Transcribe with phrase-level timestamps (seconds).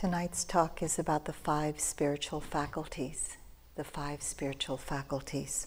[0.00, 3.36] Tonight's talk is about the five spiritual faculties.
[3.74, 5.66] The five spiritual faculties.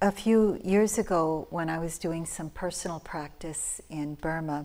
[0.00, 4.64] A few years ago, when I was doing some personal practice in Burma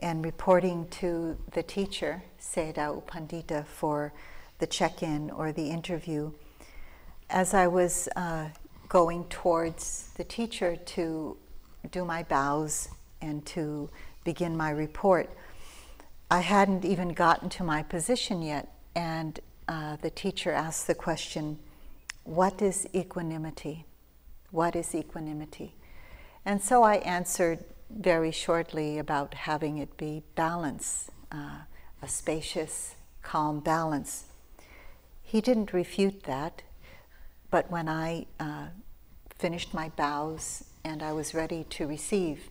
[0.00, 4.12] and reporting to the teacher, Sayadaw U Pandita, for
[4.60, 6.30] the check in or the interview,
[7.30, 8.46] as I was uh,
[8.88, 11.36] going towards the teacher to
[11.90, 13.90] do my bows and to
[14.22, 15.28] begin my report,
[16.32, 21.58] I hadn't even gotten to my position yet, and uh, the teacher asked the question,
[22.24, 23.84] What is equanimity?
[24.50, 25.74] What is equanimity?
[26.46, 31.64] And so I answered very shortly about having it be balance, uh,
[32.00, 34.24] a spacious, calm balance.
[35.22, 36.62] He didn't refute that,
[37.50, 38.68] but when I uh,
[39.36, 42.48] finished my bows and I was ready to receive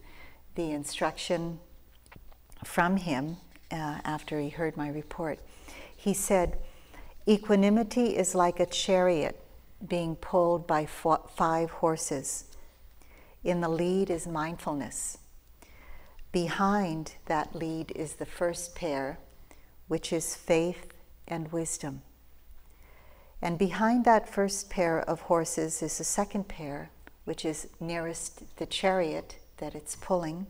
[0.54, 1.58] the instruction
[2.64, 3.38] from him
[3.72, 5.40] uh, after he heard my report,
[5.96, 6.58] he said,
[7.28, 9.40] Equanimity is like a chariot
[9.88, 12.46] being pulled by five horses.
[13.44, 15.18] In the lead is mindfulness.
[16.32, 19.20] Behind that lead is the first pair,
[19.88, 20.94] which is faith
[21.28, 22.02] and wisdom.
[23.42, 26.92] And behind that first pair of horses is the second pair,
[27.26, 30.48] which is nearest the chariot that it's pulling.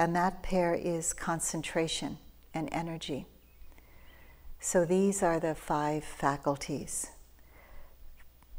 [0.00, 2.16] And that pair is concentration
[2.54, 3.26] and energy.
[4.58, 7.10] So these are the five faculties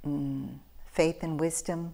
[0.06, 0.59] mm,
[0.92, 1.94] faith and wisdom,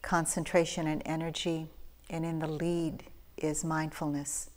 [0.00, 1.66] concentration and energy,
[2.08, 3.04] and in the lead
[3.36, 4.48] is mindfulness.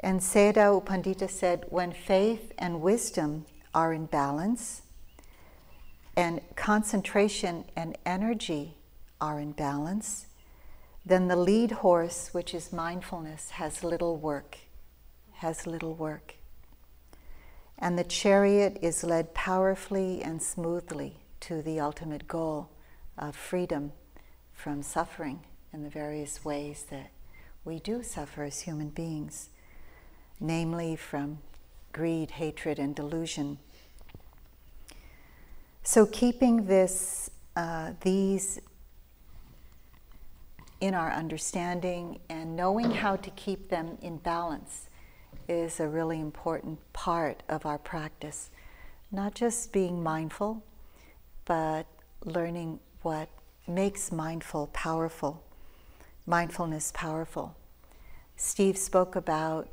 [0.00, 3.44] And Sayadaw U Pandita said, when faith and wisdom
[3.74, 4.80] are in balance,
[6.16, 8.76] and concentration and energy
[9.20, 10.26] are in balance,
[11.06, 14.58] then the lead horse, which is mindfulness, has little work,
[15.34, 16.36] has little work.
[17.78, 22.70] And the chariot is led powerfully and smoothly to the ultimate goal
[23.18, 23.92] of freedom
[24.54, 25.40] from suffering
[25.72, 27.10] in the various ways that
[27.64, 29.50] we do suffer as human beings,
[30.40, 31.38] namely from
[31.92, 33.58] greed, hatred, and delusion.
[35.82, 38.60] So, keeping this, uh, these
[40.84, 44.90] in our understanding and knowing how to keep them in balance
[45.48, 48.50] is a really important part of our practice.
[49.10, 50.62] Not just being mindful,
[51.46, 51.86] but
[52.22, 53.30] learning what
[53.66, 55.42] makes mindful powerful,
[56.26, 57.56] mindfulness powerful.
[58.36, 59.68] Steve spoke about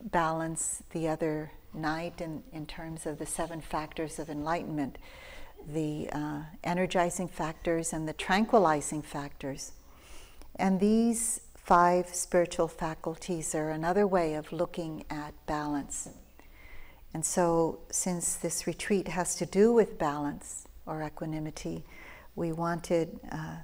[0.00, 4.96] balance the other night in, in terms of the seven factors of enlightenment
[5.74, 9.72] the uh, energizing factors and the tranquilizing factors.
[10.58, 16.08] And these five spiritual faculties are another way of looking at balance.
[17.14, 21.84] And so, since this retreat has to do with balance or equanimity,
[22.34, 23.56] we wanted uh,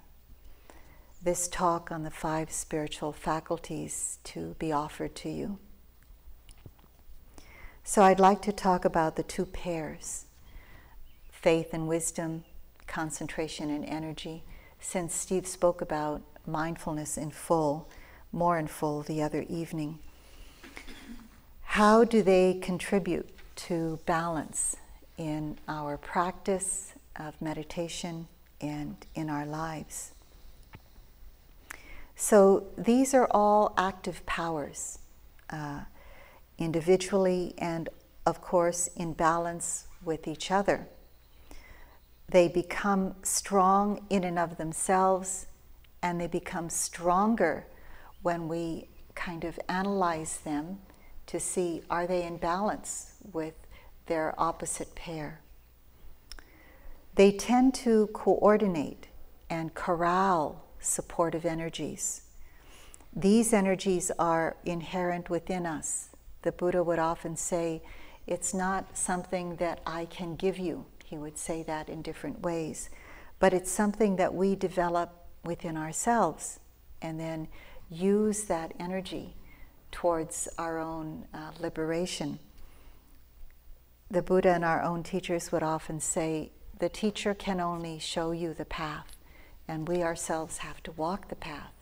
[1.23, 5.59] this talk on the five spiritual faculties to be offered to you.
[7.83, 10.27] So, I'd like to talk about the two pairs
[11.31, 12.45] faith and wisdom,
[12.87, 14.45] concentration and energy,
[14.81, 17.89] since Steve spoke about mindfulness in full,
[18.33, 19.99] more in full the other evening.
[21.63, 24.77] How do they contribute to balance
[25.17, 28.29] in our practice of meditation
[28.61, 30.13] and in our lives?
[32.17, 34.99] So these are all active powers,
[35.51, 35.81] uh,
[36.59, 37.89] individually and,
[38.25, 40.87] of course, in balance with each other.
[42.29, 45.47] They become strong in and of themselves
[46.05, 47.67] and they become stronger
[48.23, 50.79] when we kind of analyze them
[51.27, 53.55] to see are they in balance with
[54.05, 55.41] their opposite pair.
[57.15, 59.07] They tend to coordinate
[59.49, 62.21] and corral supportive energies.
[63.17, 66.11] These energies are inherent within us.
[66.43, 67.83] The Buddha would often say,
[68.27, 70.85] It's not something that I can give you.
[71.03, 72.91] He would say that in different ways.
[73.39, 76.61] But it's something that we develop within ourselves
[77.03, 77.49] and then
[77.91, 79.35] use that energy
[79.93, 82.39] towards our own uh, liberation.
[84.11, 88.53] The Buddha and our own teachers would often say, the teacher can only show you
[88.53, 89.17] the path,
[89.69, 91.73] and we ourselves have to walk the path.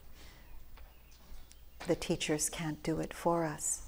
[1.86, 3.82] The teachers can't do it for us.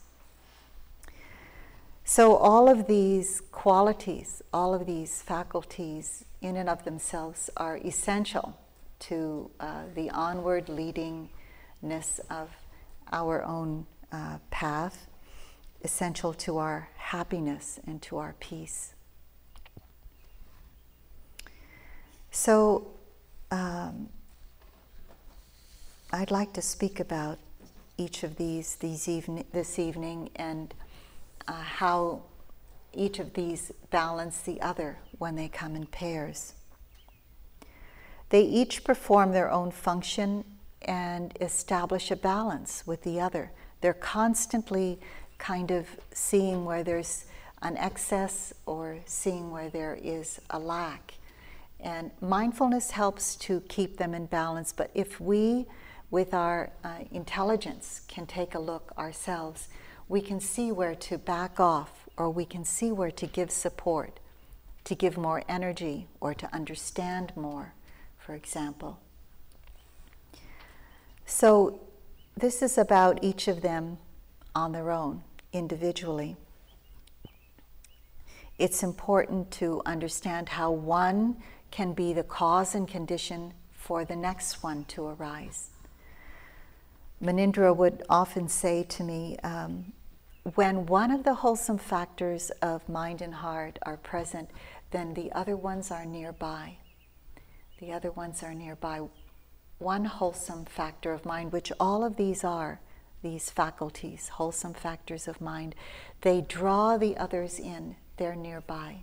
[2.06, 8.59] So, all of these qualities, all of these faculties, in and of themselves, are essential
[9.09, 12.51] to uh, the onward leadingness of
[13.12, 15.06] our own uh, path,
[15.83, 18.95] essential to our happiness and to our peace.
[22.31, 22.89] So,
[23.51, 24.09] um,
[26.12, 27.39] I'd like to speak about
[27.97, 30.73] each of these, these even, this evening and
[31.47, 32.23] uh, how
[32.93, 36.55] each of these balance the other when they come in pairs.
[38.35, 40.43] They each perform their own function
[40.83, 43.53] and establish a balance with the other.
[43.81, 44.99] They're constantly
[45.39, 47.27] kind of seeing where there's
[47.63, 51.15] an excess or seeing where there is a lack.
[51.79, 55.67] And mindfulness helps to keep them in balance, but if we,
[56.11, 59.69] with our uh, intelligence, can take a look ourselves,
[60.09, 64.19] we can see where to back off or we can see where to give support,
[64.83, 67.75] to give more energy or to understand more,
[68.25, 68.99] for example.
[71.26, 71.81] So,
[72.37, 73.99] this is about each of them
[74.55, 75.23] on their own,
[75.53, 76.37] individually.
[78.59, 81.37] It's important to understand how one
[81.71, 85.71] can be the cause and condition for the next one to arise.
[87.23, 89.93] Munindra would often say to me, um,
[90.55, 94.50] when one of the wholesome factors of mind and heart are present,
[94.91, 96.76] then the other ones are nearby.
[97.81, 99.03] The other ones are nearby.
[99.79, 102.81] One wholesome factor of mind, which all of these are,
[103.23, 105.75] these faculties, wholesome factors of mind,
[106.21, 108.99] they draw the others in, they're nearby.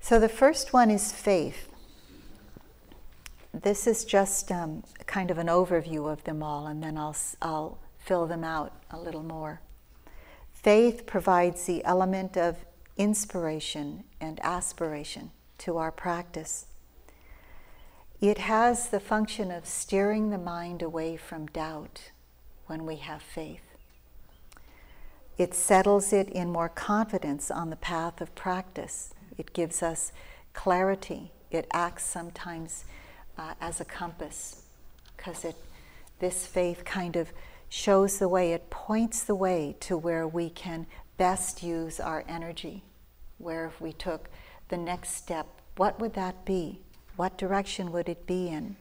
[0.00, 1.68] So the first one is faith.
[3.52, 7.78] This is just um, kind of an overview of them all, and then I'll, I'll
[7.98, 9.60] fill them out a little more.
[10.52, 12.56] Faith provides the element of
[12.96, 16.66] inspiration and aspiration to our practice.
[18.20, 22.10] It has the function of steering the mind away from doubt
[22.66, 23.60] when we have faith.
[25.38, 29.12] It settles it in more confidence on the path of practice.
[29.36, 30.12] It gives us
[30.54, 31.30] clarity.
[31.50, 32.86] It acts sometimes
[33.36, 34.62] uh, as a compass
[35.16, 35.56] because it
[36.18, 37.30] this faith kind of
[37.68, 40.86] shows the way, it points the way to where we can
[41.16, 42.82] best use our energy.
[43.38, 44.30] Where if we took
[44.68, 45.46] the next step,
[45.76, 46.80] what would that be?
[47.16, 48.76] What direction would it be in?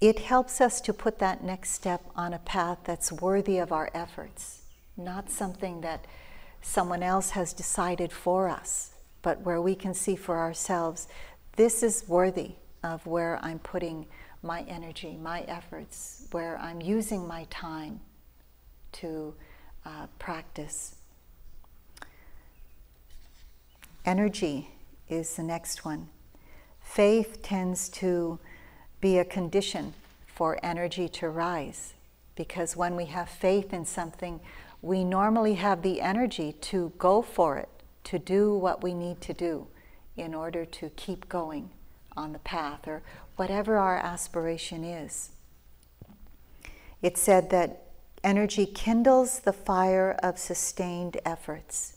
[0.00, 3.90] It helps us to put that next step on a path that's worthy of our
[3.94, 4.62] efforts,
[4.96, 6.04] not something that
[6.60, 8.90] someone else has decided for us,
[9.22, 11.08] but where we can see for ourselves
[11.56, 12.52] this is worthy
[12.82, 14.06] of where I'm putting
[14.42, 18.00] my energy, my efforts, where I'm using my time
[18.92, 19.34] to
[19.86, 20.96] uh, practice.
[24.04, 24.68] Energy
[25.08, 26.08] is the next one.
[26.80, 28.38] Faith tends to
[29.00, 29.94] be a condition
[30.26, 31.94] for energy to rise
[32.36, 34.40] because when we have faith in something,
[34.82, 37.68] we normally have the energy to go for it,
[38.04, 39.66] to do what we need to do
[40.16, 41.70] in order to keep going
[42.14, 43.02] on the path or
[43.36, 45.30] whatever our aspiration is.
[47.00, 47.86] It said that
[48.22, 51.93] energy kindles the fire of sustained efforts.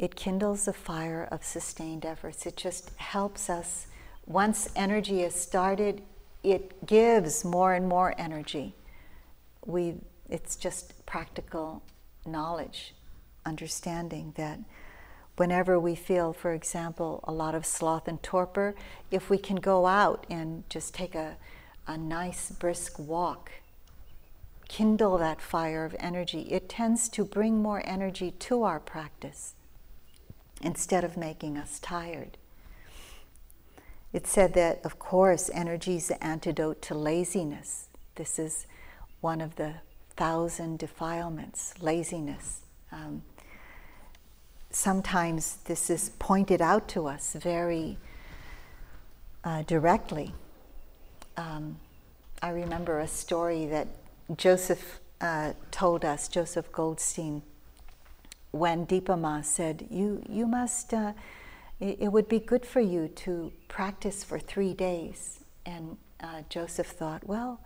[0.00, 2.46] It kindles the fire of sustained efforts.
[2.46, 3.86] It just helps us.
[4.26, 6.00] Once energy is started,
[6.42, 8.74] it gives more and more energy.
[9.66, 9.96] We,
[10.30, 11.82] it's just practical
[12.24, 12.94] knowledge,
[13.44, 14.60] understanding that
[15.36, 18.74] whenever we feel, for example, a lot of sloth and torpor,
[19.10, 21.36] if we can go out and just take a,
[21.86, 23.50] a nice brisk walk,
[24.66, 29.52] kindle that fire of energy, it tends to bring more energy to our practice
[30.60, 32.36] instead of making us tired.
[34.12, 37.86] It said that, of course, energy is the antidote to laziness.
[38.16, 38.66] This is
[39.20, 39.74] one of the
[40.16, 42.60] thousand defilements, laziness.
[42.90, 43.22] Um,
[44.70, 47.98] sometimes this is pointed out to us very
[49.44, 50.34] uh, directly.
[51.36, 51.78] Um,
[52.42, 53.88] I remember a story that
[54.36, 57.42] Joseph uh, told us, Joseph Goldstein,
[58.50, 61.12] when Dipa Ma said, You, you must, uh,
[61.78, 65.40] it, it, would be good for you to practice for three days.
[65.64, 67.60] And uh, Joseph thought, Well,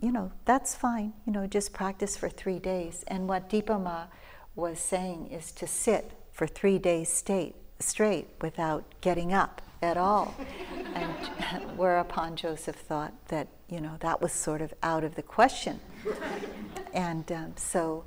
[0.00, 3.04] you know, that's fine, you know, just practice for three days.
[3.08, 4.06] And what Dipa Ma
[4.54, 10.34] was saying is to sit for three days state, straight without getting up at all.
[10.94, 11.12] and
[11.76, 15.80] whereupon Joseph thought that, you know, that was sort of out of the question.
[16.94, 18.04] and um, so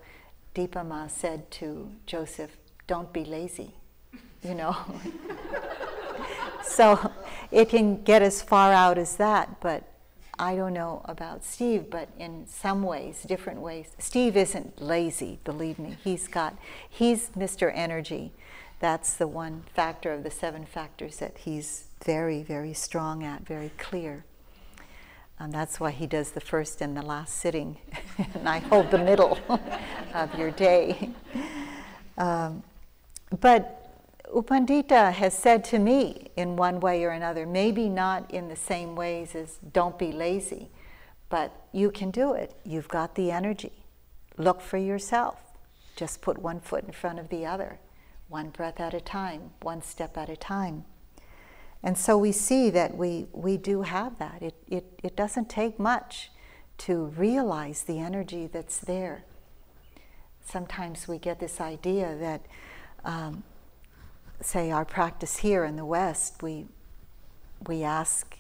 [0.60, 3.76] Dipa Ma said to Joseph, don't be lazy,
[4.44, 4.76] you know.
[6.64, 7.14] so
[7.50, 9.84] it can get as far out as that, but
[10.38, 13.92] I don't know about Steve, but in some ways, different ways.
[14.00, 15.96] Steve isn't lazy, believe me.
[16.04, 16.58] He's got,
[16.90, 17.72] he's Mr.
[17.74, 18.34] Energy.
[18.82, 23.72] That's the one factor of the seven factors that he's very, very strong at, very
[23.78, 24.26] clear.
[25.40, 27.78] And that's why he does the first and the last sitting,
[28.34, 29.40] and I hold the middle
[30.14, 31.12] of your day.
[32.18, 32.64] Um,
[33.40, 33.80] but
[34.34, 38.56] U Pandita has said to me in one way or another, maybe not in the
[38.56, 40.70] same ways as don't be lazy,
[41.30, 42.54] but you can do it.
[42.66, 43.72] You've got the energy.
[44.38, 45.40] Look for yourself.
[45.96, 47.80] Just put one foot in front of the other,
[48.28, 50.86] one breath at a time, one step at a time.
[51.82, 54.42] And so we see that we, we do have that.
[54.42, 56.30] It, it, it doesn't take much
[56.80, 59.24] to realize the energy that's there.
[60.46, 62.46] Sometimes we get this idea that
[63.06, 63.44] um,
[64.42, 66.66] say our practice here in the West, we
[67.68, 68.38] we ask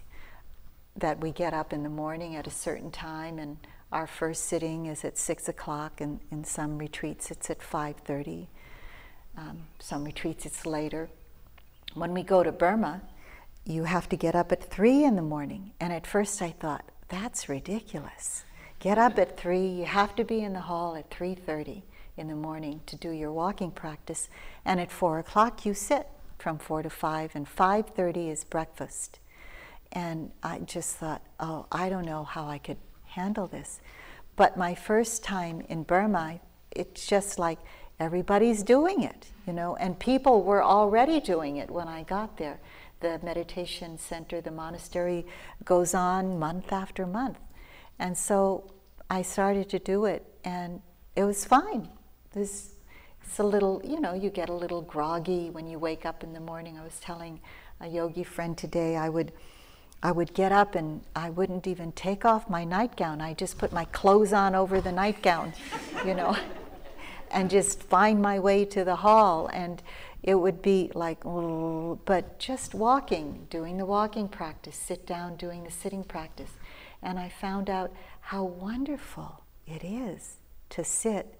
[0.96, 3.58] that we get up in the morning at a certain time, and
[3.92, 8.48] our first sitting is at six o'clock, and in some retreats it's at five thirty.
[9.38, 11.10] Um, some retreats it's later.
[11.94, 13.02] When we go to Burma,
[13.70, 16.84] you have to get up at three in the morning, and at first I thought
[17.08, 18.44] that's ridiculous.
[18.80, 19.68] Get up at three.
[19.68, 21.84] You have to be in the hall at three thirty
[22.18, 24.28] in the morning to do your walking practice,
[24.66, 26.08] and at four o'clock you sit
[26.40, 29.20] from four to five, and five thirty is breakfast.
[29.92, 33.80] And I just thought, oh, I don't know how I could handle this.
[34.36, 36.40] But my first time in Burma,
[36.72, 37.60] it's just like
[38.00, 42.60] everybody's doing it, you know, and people were already doing it when I got there.
[43.00, 45.26] The meditation center, the monastery
[45.64, 47.38] goes on month after month.
[47.98, 48.72] And so
[49.10, 50.82] I started to do it, and
[51.16, 51.90] it was fine.
[52.34, 52.76] This,
[53.24, 56.34] it's a little, you know, you get a little groggy when you wake up in
[56.34, 56.78] the morning.
[56.78, 57.40] I was telling
[57.82, 59.32] a yogi friend today, I would,
[60.04, 63.22] I would get up and I wouldn't even take off my nightgown.
[63.22, 65.54] I just put my clothes on over the nightgown,
[66.06, 66.38] you know,
[67.32, 69.48] and just find my way to the hall.
[69.54, 69.82] And
[70.22, 75.64] it would be like, oh, but just walking, doing the walking practice, sit down, doing
[75.64, 76.52] the sitting practice.
[77.02, 80.38] And I found out how wonderful it is
[80.72, 81.36] to sit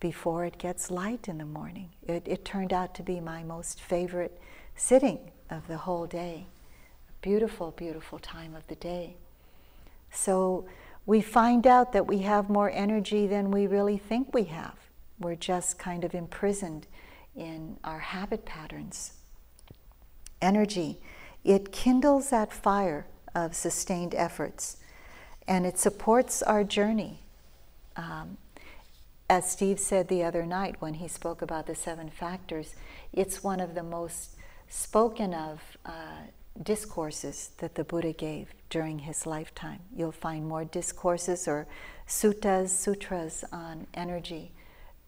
[0.00, 1.90] before it gets light in the morning.
[2.06, 4.38] It, it turned out to be my most favorite
[4.74, 6.46] sitting of the whole day.
[7.22, 9.16] Beautiful, beautiful time of the day.
[10.10, 10.66] So
[11.06, 14.74] we find out that we have more energy than we really think we have.
[15.18, 16.86] We're just kind of imprisoned
[17.36, 19.12] in our habit patterns.
[20.40, 20.98] Energy,
[21.44, 24.78] it kindles that fire of sustained efforts
[25.46, 27.20] and it supports our journey.
[27.96, 28.38] Um,
[29.28, 32.74] as Steve said the other night when he spoke about the seven factors,
[33.12, 34.36] it's one of the most
[34.68, 35.90] spoken of uh,
[36.62, 39.80] discourses that the Buddha gave during his lifetime.
[39.94, 41.66] You'll find more discourses or
[42.06, 44.52] suttas, sutras on energy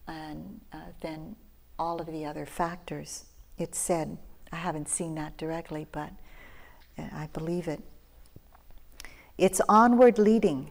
[0.07, 1.37] and, uh, than
[1.79, 3.25] all of the other factors.
[3.57, 4.19] It said,
[4.53, 6.11] I haven't seen that directly, but
[6.99, 7.83] uh, I believe it.
[9.37, 10.71] It's onward leading.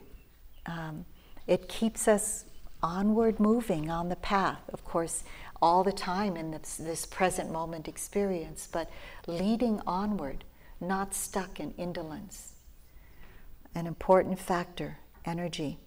[0.66, 1.06] Um,
[1.48, 2.46] it keeps us
[2.84, 5.24] onward moving on the path, of course,
[5.62, 8.90] all the time in this, this, present moment experience, but
[9.26, 10.44] leading onward,
[10.80, 12.54] not stuck in indolence.
[13.74, 15.80] An important factor, energy.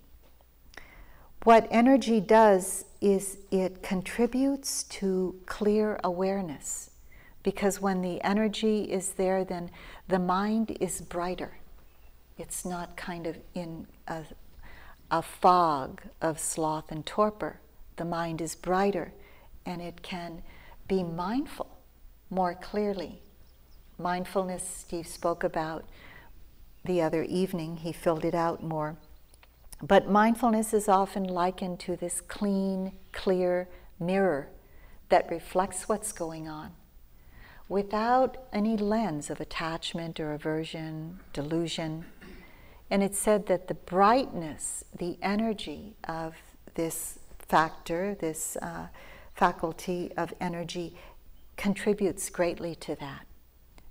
[1.44, 6.90] What energy does is it contributes to clear awareness,
[7.42, 9.70] because when the energy is there, then
[10.08, 11.58] the mind is brighter.
[12.36, 14.24] It's not kind of in a
[15.10, 17.60] a fog of sloth and torpor.
[17.96, 19.12] The mind is brighter
[19.66, 20.42] and it can
[20.88, 21.68] be mindful
[22.30, 23.20] more clearly.
[23.98, 25.84] Mindfulness, Steve spoke about
[26.84, 28.96] the other evening, he filled it out more.
[29.82, 33.68] But mindfulness is often likened to this clean, clear
[33.98, 34.48] mirror
[35.08, 36.72] that reflects what's going on
[37.70, 42.04] without any lens of attachment or aversion, delusion.
[42.90, 46.34] And it said that the brightness, the energy of
[46.74, 48.88] this factor, this uh,
[49.34, 50.96] faculty of energy,
[51.56, 53.24] contributes greatly to that.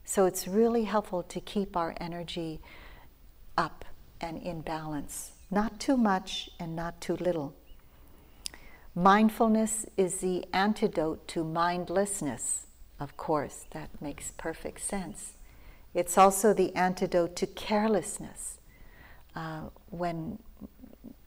[0.04, 2.60] So it's really helpful to keep our energy
[3.58, 3.86] up
[4.20, 7.56] and in balance, not too much and not too little.
[8.96, 12.68] Mindfulness is the antidote to mindlessness,
[13.00, 15.34] of course, that makes perfect sense.
[15.94, 18.60] It's also the antidote to carelessness
[19.36, 20.40] uh, when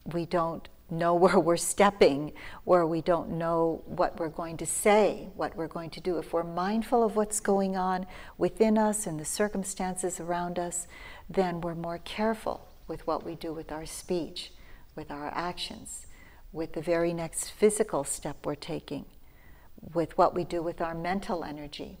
[0.05, 5.29] we don't know where we're stepping, where we don't know what we're going to say,
[5.35, 6.17] what we're going to do.
[6.17, 8.05] If we're mindful of what's going on
[8.37, 10.87] within us and the circumstances around us,
[11.29, 14.51] then we're more careful with what we do with our speech,
[14.95, 16.05] with our actions,
[16.51, 19.05] with the very next physical step we're taking,
[19.93, 21.97] with what we do with our mental energy.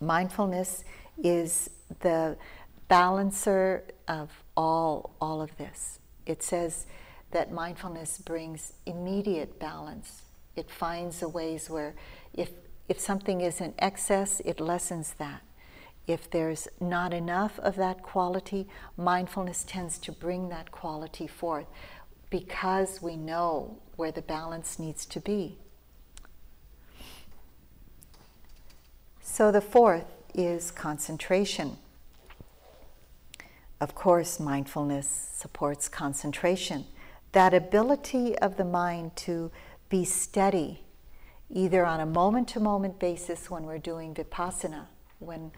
[0.00, 0.84] Mindfulness
[1.22, 1.70] is
[2.00, 2.36] the
[2.88, 5.98] balancer of all, all of this.
[6.26, 6.86] It says
[7.30, 10.22] that mindfulness brings immediate balance.
[10.56, 11.94] It finds the ways where
[12.32, 12.50] if,
[12.88, 15.42] if something is in excess, it lessens that.
[16.06, 21.66] If there's not enough of that quality, mindfulness tends to bring that quality forth
[22.30, 25.56] because we know where the balance needs to be.
[29.20, 31.78] So the fourth is concentration.
[33.80, 36.84] Of course, mindfulness supports concentration.
[37.32, 39.50] That ability of the mind to
[39.88, 40.84] be steady,
[41.50, 44.86] either on a moment to moment basis when we're doing vipassana,
[45.18, 45.50] when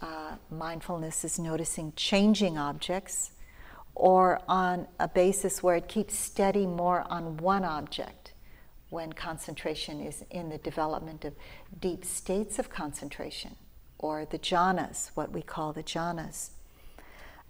[0.00, 3.32] uh, mindfulness is noticing changing objects,
[3.94, 8.32] or on a basis where it keeps steady more on one object
[8.90, 11.34] when concentration is in the development of
[11.80, 13.56] deep states of concentration,
[13.98, 16.50] or the jhanas, what we call the jhanas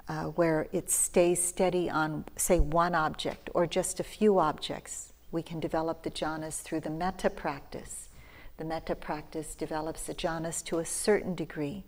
[0.09, 5.13] uh, where it stays steady on, say, one object or just a few objects.
[5.31, 8.09] We can develop the jhanas through the metta practice.
[8.57, 11.85] The metta practice develops the jhanas to a certain degree.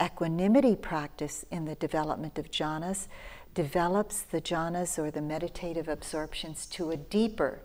[0.00, 3.08] Equanimity practice in the development of jhanas
[3.54, 7.60] develops the jhanas or the meditative absorptions to a deeper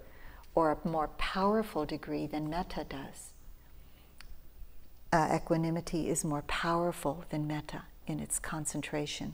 [0.53, 3.31] or a more powerful degree than metta does.
[5.13, 9.33] Uh, equanimity is more powerful than metta in its concentration.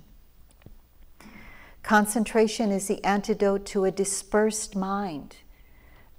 [1.81, 5.37] Concentration is the antidote to a dispersed mind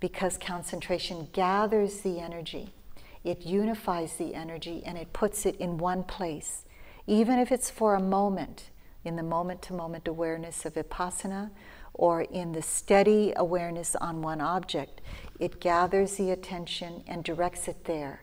[0.00, 2.74] because concentration gathers the energy,
[3.22, 6.63] it unifies the energy, and it puts it in one place.
[7.06, 8.70] Even if it's for a moment,
[9.04, 11.50] in the moment to moment awareness of vipassana,
[11.92, 15.00] or in the steady awareness on one object,
[15.38, 18.22] it gathers the attention and directs it there,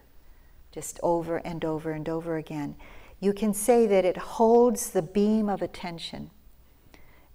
[0.72, 2.76] just over and over and over again.
[3.20, 6.32] You can say that it holds the beam of attention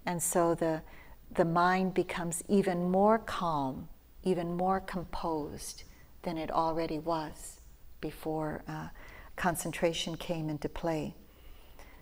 [0.07, 0.81] and so the,
[1.35, 3.89] the mind becomes even more calm,
[4.23, 5.83] even more composed
[6.23, 7.59] than it already was
[7.99, 8.87] before uh,
[9.35, 11.13] concentration came into play.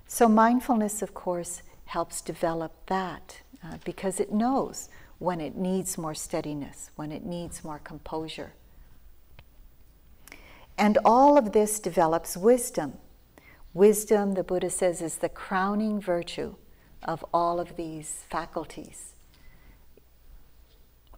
[0.07, 4.89] So, mindfulness, of course, helps develop that uh, because it knows
[5.19, 8.53] when it needs more steadiness, when it needs more composure.
[10.77, 12.93] And all of this develops wisdom.
[13.73, 16.55] Wisdom, the Buddha says, is the crowning virtue
[17.03, 19.13] of all of these faculties.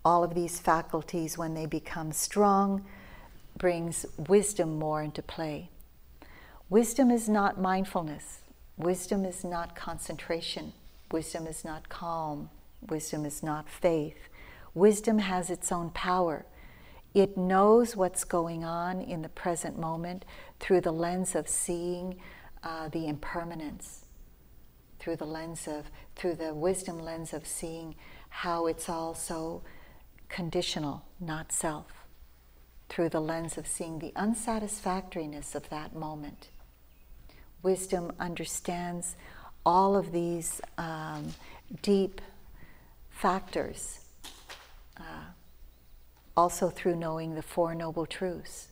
[0.05, 2.85] All of these faculties, when they become strong,
[3.57, 5.69] brings wisdom more into play.
[6.69, 8.39] Wisdom is not mindfulness.
[8.77, 10.73] Wisdom is not concentration.
[11.11, 12.49] Wisdom is not calm.
[12.87, 14.29] Wisdom is not faith.
[14.73, 16.45] Wisdom has its own power.
[17.13, 20.25] It knows what's going on in the present moment
[20.59, 22.19] through the lens of seeing
[22.63, 24.05] uh, the impermanence
[24.99, 27.95] through the lens of, through the wisdom lens of seeing
[28.29, 29.61] how it's all so
[30.29, 32.05] conditional, not self,
[32.89, 36.49] through the lens of seeing the unsatisfactoriness of that moment.
[37.63, 39.15] Wisdom understands
[39.65, 41.33] all of these um,
[41.81, 42.21] deep
[43.09, 43.99] factors,
[44.97, 45.31] uh,
[46.35, 48.69] also through knowing the Four Noble Truths.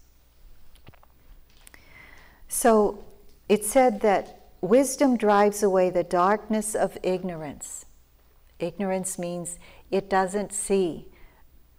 [2.48, 3.04] So
[3.50, 7.86] it said that Wisdom drives away the darkness of ignorance.
[8.60, 9.60] Ignorance means
[9.92, 11.08] it doesn't see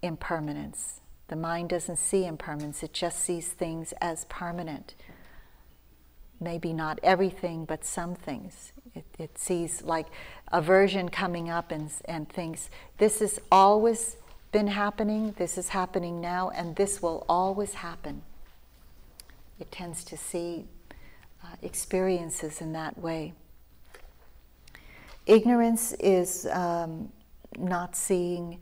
[0.02, 1.00] impermanence.
[1.28, 4.94] The mind doesn't see impermanence, it just sees things as permanent.
[6.40, 8.72] Maybe not everything, but some things.
[8.94, 10.06] It, it sees like
[10.52, 14.16] aversion coming up and, and thinks, this has always
[14.52, 18.22] been happening, this is happening now, and this will always happen.
[19.58, 20.66] It tends to see
[21.42, 23.32] uh, experiences in that way.
[25.26, 27.10] Ignorance is um,
[27.58, 28.60] not seeing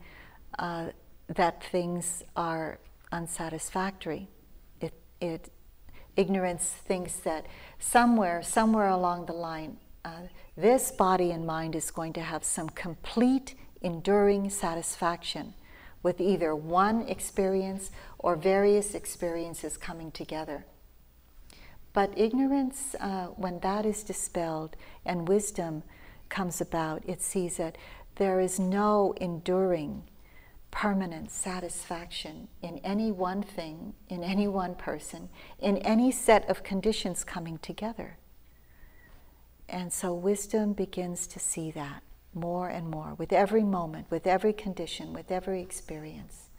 [0.58, 0.88] uh,
[1.28, 2.78] that things are
[3.12, 4.28] unsatisfactory.
[4.80, 5.50] It, it,
[6.16, 7.46] ignorance thinks that
[7.78, 10.22] somewhere, somewhere along the line, uh,
[10.56, 15.54] this body and mind is going to have some complete, enduring satisfaction
[16.02, 20.64] with either one experience or various experiences coming together.
[21.92, 25.82] But ignorance, uh, when that is dispelled and wisdom
[26.28, 27.78] comes about, it sees that
[28.16, 30.02] there is no enduring
[30.74, 35.28] permanent satisfaction in any one thing, in any one person,
[35.60, 38.18] in any set of conditions coming together.
[39.68, 42.02] And so wisdom begins to see that
[42.34, 46.50] more and more with every moment, with every condition, with every experience.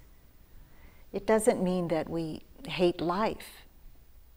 [1.12, 3.65] It doesn't mean that we hate life,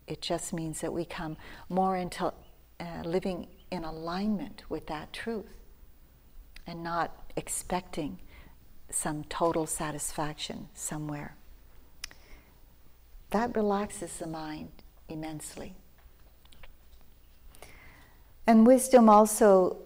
[0.08, 1.36] it just means that we come
[1.68, 2.32] more into
[2.80, 5.54] uh, living in alignment with that truth
[6.66, 8.18] and not expecting
[8.90, 11.35] some total satisfaction somewhere.
[13.31, 14.70] That relaxes the mind
[15.09, 15.74] immensely.
[18.46, 19.77] And wisdom also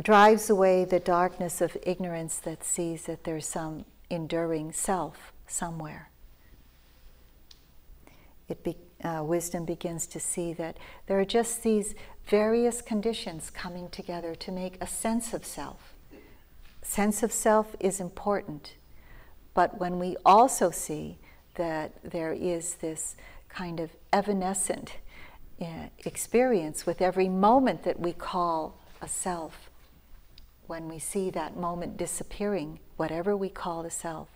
[0.00, 6.08] drives away the darkness of ignorance that sees that there's some enduring self somewhere.
[8.48, 11.94] It be, uh, wisdom begins to see that there are just these
[12.26, 15.89] various conditions coming together to make a sense of self.
[16.82, 18.74] Sense of self is important,
[19.54, 21.18] but when we also see
[21.56, 23.16] that there is this
[23.48, 24.96] kind of evanescent
[25.60, 29.70] uh, experience with every moment that we call a self,
[30.66, 34.28] when we see that moment disappearing, whatever we call a self,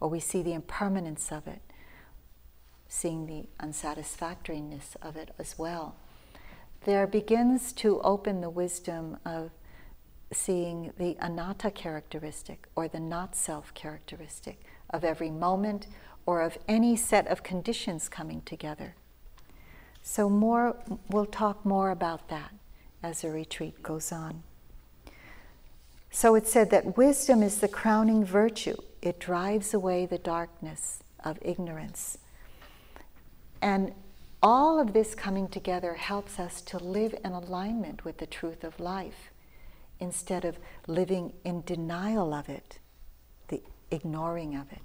[0.00, 1.62] or we see the impermanence of it,
[2.88, 5.96] seeing the unsatisfactoriness of it as well,
[6.84, 9.50] there begins to open the wisdom of
[10.32, 14.60] seeing the anatta characteristic or the not self characteristic
[14.90, 15.86] of every moment
[16.26, 18.94] or of any set of conditions coming together.
[20.02, 20.76] So more
[21.08, 22.52] we'll talk more about that
[23.02, 24.42] as the retreat goes on.
[26.10, 28.76] So it said that wisdom is the crowning virtue.
[29.02, 32.18] It drives away the darkness of ignorance.
[33.60, 33.92] And
[34.42, 38.80] all of this coming together helps us to live in alignment with the truth of
[38.80, 39.30] life
[40.00, 42.78] instead of living in denial of it,
[43.48, 44.82] the ignoring of it,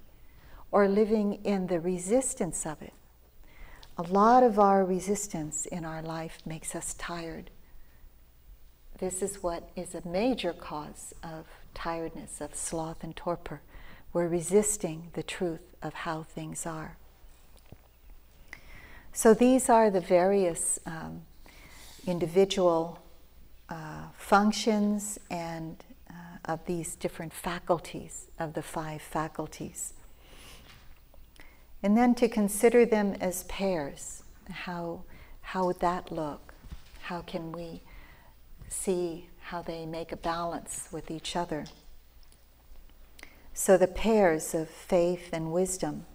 [0.72, 2.94] or living in the resistance of it.
[3.98, 7.52] A lot of our resistance in our life makes us tired.
[8.98, 13.62] This is what is a major cause of tiredness, of sloth and torpor.
[14.14, 16.98] We're resisting the truth of how things are.
[19.12, 21.22] So these are the various um,
[22.08, 23.03] individual
[24.04, 26.14] uh, functions and uh,
[26.46, 29.94] of these different faculties, of the five faculties.
[31.82, 34.24] And then to consider them as pairs.
[34.50, 35.04] How,
[35.42, 36.54] how would that look?
[37.02, 37.82] How can we
[38.70, 41.66] see how they make a balance with each other?
[43.54, 46.06] So the pairs of faith and wisdom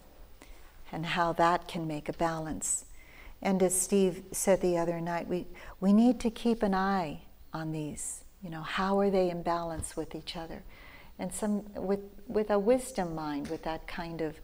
[0.90, 2.87] and how that can make a balance.
[3.42, 5.46] And as Steve said the other night, we,
[5.81, 7.20] we need to keep an eye
[7.53, 8.25] on these.
[8.43, 10.63] You know, how are they in balance with each other?
[11.19, 14.37] And some with with a wisdom mind, with that kind of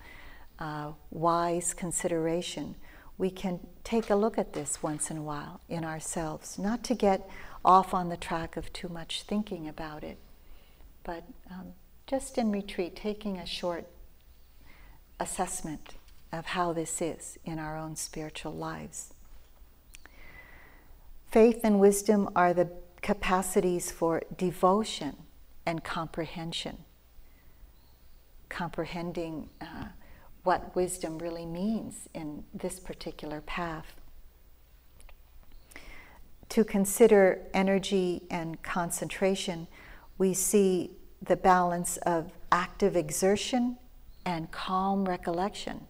[0.59, 2.75] uh, wise consideration,
[3.19, 6.95] we can take a look at this once in a while in ourselves, not to
[6.95, 7.29] get
[7.65, 10.19] off on the track of too much thinking about it,
[11.05, 11.73] but um,
[12.07, 13.87] just in retreat, taking a short
[15.21, 15.95] assessment
[16.33, 19.15] of how this is in our own spiritual lives.
[21.31, 22.69] Faith and wisdom are the
[23.05, 25.15] capacities for devotion
[25.67, 26.79] and comprehension.
[28.49, 29.89] Comprehending uh,
[30.43, 33.93] what wisdom really means in this particular path.
[36.49, 39.69] To consider energy and concentration,
[40.17, 43.77] we see the balance of active exertion
[44.25, 45.89] and calm recollection.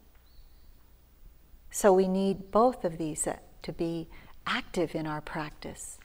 [1.70, 4.09] So we need both of these uh, to be
[4.48, 5.98] active in our practice,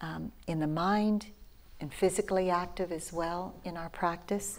[0.00, 1.26] um, in the mind,
[1.80, 4.58] and physically active as well in our practice.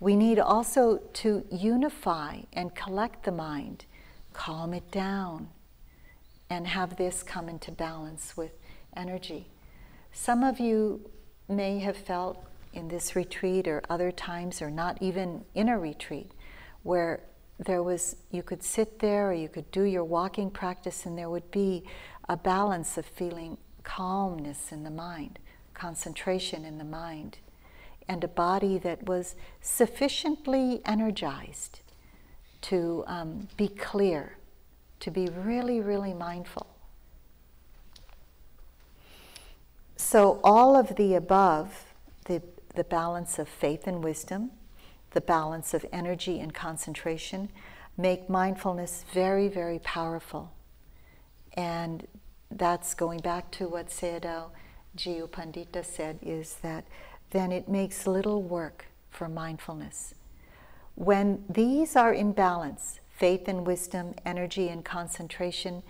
[0.00, 3.84] We need also to unify and collect the mind,
[4.32, 5.48] calm it down,
[6.48, 8.52] and have this come into balance with
[8.96, 9.46] energy.
[10.12, 11.08] Some of you
[11.48, 12.42] may have felt
[12.72, 16.32] in this retreat or other times, or not even in a retreat,
[16.82, 17.20] where
[17.58, 21.28] there was you could sit there or you could do your walking practice and there
[21.28, 21.84] would be
[22.28, 25.38] a balance of feeling calmness in the mind
[25.74, 27.38] concentration in the mind
[28.08, 31.80] and a body that was sufficiently energized
[32.60, 34.36] to um, be clear
[34.98, 36.66] to be really really mindful
[39.96, 41.84] so all of the above
[42.26, 42.42] the,
[42.74, 44.50] the balance of faith and wisdom
[45.12, 47.48] the balance of energy and concentration,
[47.96, 50.52] make mindfulness very, very powerful.
[51.54, 52.06] And
[52.50, 54.50] that's going back to what Sayadaw
[54.96, 56.84] Ji Pandita said is that
[57.30, 60.14] then it makes little work for mindfulness.
[60.96, 65.82] When these are in balance, faith and wisdom, energy and concentration,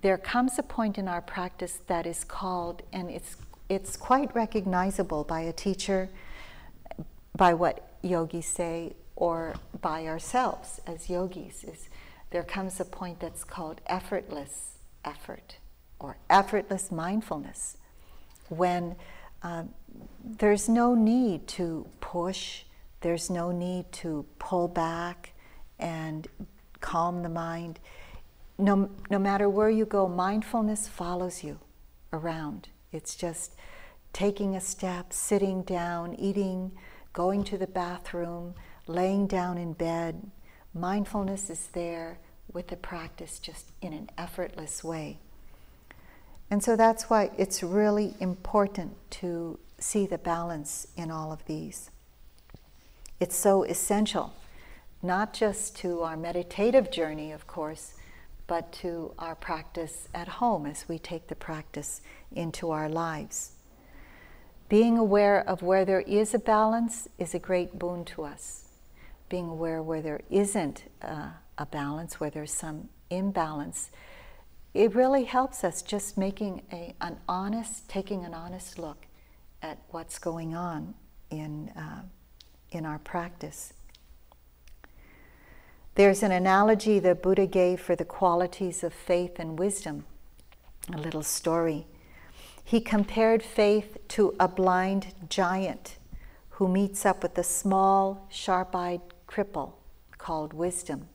[0.00, 3.36] there comes a point in our practice that is called, and it's,
[3.68, 6.08] it's quite recognizable by a teacher,
[7.36, 11.88] by what yogis say, or by ourselves as yogis, is
[12.30, 15.56] there comes a point that's called effortless effort
[15.98, 17.76] or effortless mindfulness
[18.48, 18.96] when
[19.42, 19.64] uh,
[20.24, 22.62] there's no need to push,
[23.00, 25.32] there's no need to pull back
[25.78, 26.28] and
[26.80, 27.78] calm the mind.
[28.58, 31.58] No, no matter where you go, mindfulness follows you
[32.12, 32.68] around.
[32.92, 33.54] It's just
[34.12, 36.72] taking a step, sitting down, eating,
[37.12, 38.54] going to the bathroom,
[38.86, 40.30] laying down in bed.
[40.72, 42.18] Mindfulness is there
[42.52, 45.18] with the practice just in an effortless way.
[46.50, 51.90] And so that's why it's really important to see the balance in all of these.
[53.18, 54.34] It's so essential,
[55.02, 57.94] not just to our meditative journey, of course,
[58.46, 63.52] but to our practice at home as we take the practice into our lives.
[64.68, 68.64] Being aware of where there is a balance is a great boon to us.
[69.28, 73.90] Being aware where there isn't uh, a balance, where there's some imbalance,
[74.76, 79.06] it really helps us just making a, an honest, taking an honest look
[79.62, 80.94] at what's going on
[81.30, 82.02] in, uh,
[82.70, 83.72] in our practice.
[85.94, 90.04] There's an analogy the Buddha gave for the qualities of faith and wisdom,
[90.92, 91.86] a little story.
[92.62, 95.96] He compared faith to a blind giant
[96.50, 99.72] who meets up with a small, sharp eyed cripple
[100.18, 101.08] called wisdom.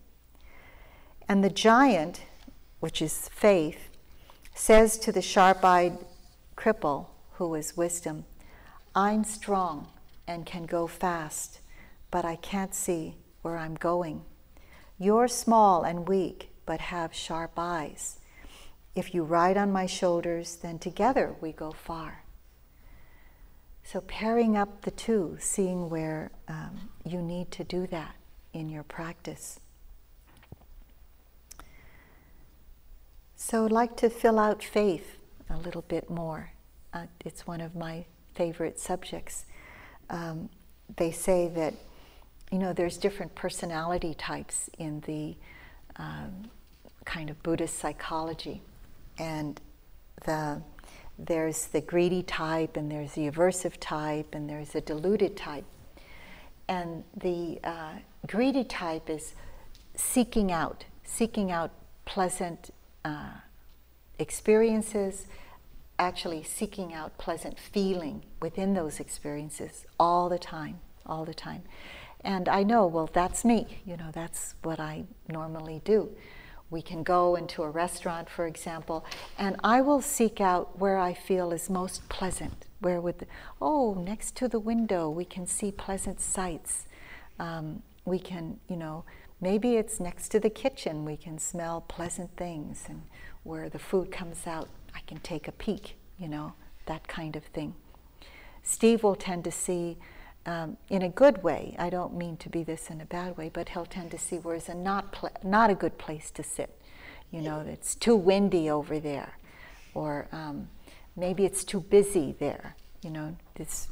[1.27, 2.21] And the giant,
[2.81, 3.89] which is faith,
[4.53, 5.97] says to the sharp eyed
[6.57, 8.25] cripple, who is wisdom,
[8.93, 9.87] I'm strong
[10.27, 11.61] and can go fast,
[12.09, 14.23] but I can't see where I'm going.
[14.99, 18.19] You're small and weak, but have sharp eyes.
[18.93, 22.23] If you ride on my shoulders, then together we go far.
[23.83, 28.15] So, pairing up the two, seeing where um, you need to do that
[28.53, 29.59] in your practice.
[33.43, 35.17] So, I'd like to fill out faith
[35.49, 36.51] a little bit more.
[36.93, 39.45] Uh, it's one of my favorite subjects.
[40.11, 40.47] Um,
[40.95, 41.73] they say that,
[42.51, 45.35] you know, there's different personality types in the
[45.95, 46.51] um,
[47.03, 48.61] kind of Buddhist psychology
[49.17, 49.59] and
[50.23, 50.61] the
[51.17, 55.65] there's the greedy type and there's the aversive type and there's the deluded type
[56.67, 57.93] and the uh,
[58.27, 59.33] greedy type is
[59.95, 61.71] seeking out seeking out
[62.05, 62.71] pleasant
[63.03, 63.33] uh,
[64.19, 65.27] experiences
[65.97, 71.63] actually seeking out pleasant feeling within those experiences all the time all the time
[72.21, 76.09] and i know well that's me you know that's what i normally do
[76.71, 79.05] we can go into a restaurant, for example,
[79.37, 82.65] and I will seek out where I feel is most pleasant.
[82.79, 83.27] Where would, the,
[83.61, 86.85] oh, next to the window, we can see pleasant sights.
[87.39, 89.03] Um, we can, you know,
[89.41, 93.01] maybe it's next to the kitchen, we can smell pleasant things, and
[93.43, 96.53] where the food comes out, I can take a peek, you know,
[96.85, 97.73] that kind of thing.
[98.63, 99.97] Steve will tend to see
[100.45, 101.75] um, in a good way.
[101.79, 104.37] I don't mean to be this in a bad way, but he'll tend to see
[104.37, 106.79] where it's a not not a good place to sit.
[107.31, 109.37] You know, it's too windy over there,
[109.93, 110.67] or um,
[111.15, 112.75] maybe it's too busy there.
[113.01, 113.87] You know, this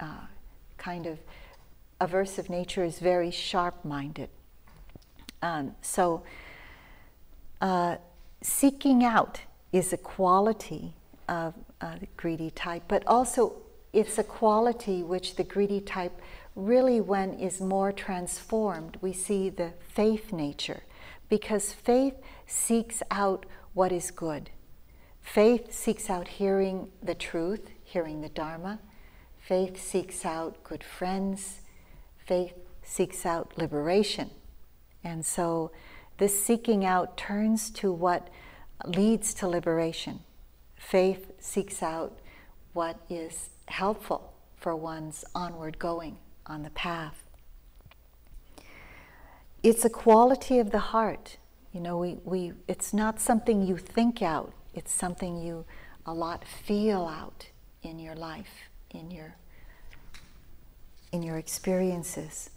[0.00, 0.26] uh,
[0.76, 1.18] kind of
[2.00, 4.28] aversive nature is very sharp-minded.
[5.42, 6.22] Um, so,
[7.60, 7.96] uh,
[8.42, 9.40] seeking out
[9.72, 10.94] is a quality
[11.28, 13.56] of uh, the greedy type, but also
[13.92, 16.20] it's a quality which the greedy type
[16.54, 20.82] really, when is more transformed, we see the faith nature,
[21.28, 22.14] because faith
[22.46, 23.44] seeks out
[23.74, 24.50] what is good.
[25.20, 28.78] Faith seeks out hearing the truth, hearing the Dharma.
[29.38, 31.60] Faith seeks out good friends.
[32.24, 34.30] Faith seeks out liberation.
[35.06, 35.70] And so
[36.18, 38.28] this seeking out turns to what
[38.84, 40.18] leads to liberation.
[40.74, 42.18] Faith seeks out
[42.72, 47.22] what is helpful for one's onward going on the path.
[49.62, 51.36] It's a quality of the heart.
[51.72, 55.64] You know, we, we, it's not something you think out, it's something you
[56.04, 57.46] a lot feel out
[57.82, 59.36] in your life, in your,
[61.12, 62.50] in your experiences.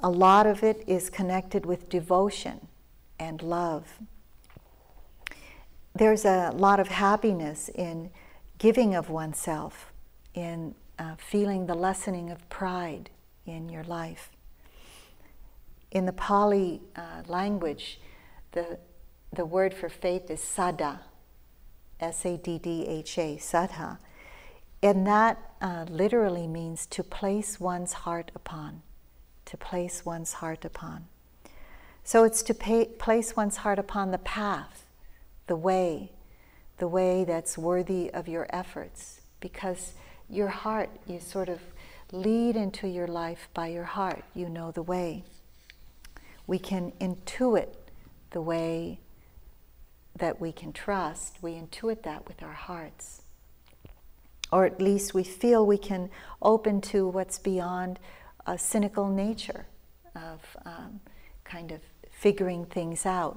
[0.00, 2.68] A lot of it is connected with devotion
[3.18, 3.98] and love.
[5.94, 8.10] There's a lot of happiness in
[8.58, 9.92] giving of oneself
[10.34, 13.10] in uh, feeling the lessening of pride
[13.46, 14.30] in your life.
[15.90, 18.00] in the Pali uh, language,
[18.52, 18.78] the,
[19.32, 21.00] the word for faith is saddha,
[22.00, 23.98] S A D D H A, saddha.
[24.82, 28.82] And that uh, literally means to place one's heart upon,
[29.48, 31.06] to place one's heart upon.
[32.04, 34.84] So it's to pay, place one's heart upon the path,
[35.46, 36.12] the way,
[36.76, 39.94] the way that's worthy of your efforts, because
[40.28, 41.60] your heart, you sort of
[42.12, 44.22] lead into your life by your heart.
[44.34, 45.24] You know the way.
[46.46, 47.74] We can intuit
[48.30, 49.00] the way
[50.16, 51.38] that we can trust.
[51.40, 53.22] We intuit that with our hearts
[54.50, 57.98] or at least we feel we can open to what's beyond
[58.48, 59.66] a cynical nature
[60.16, 61.00] of um,
[61.44, 61.80] kind of
[62.10, 63.36] figuring things out,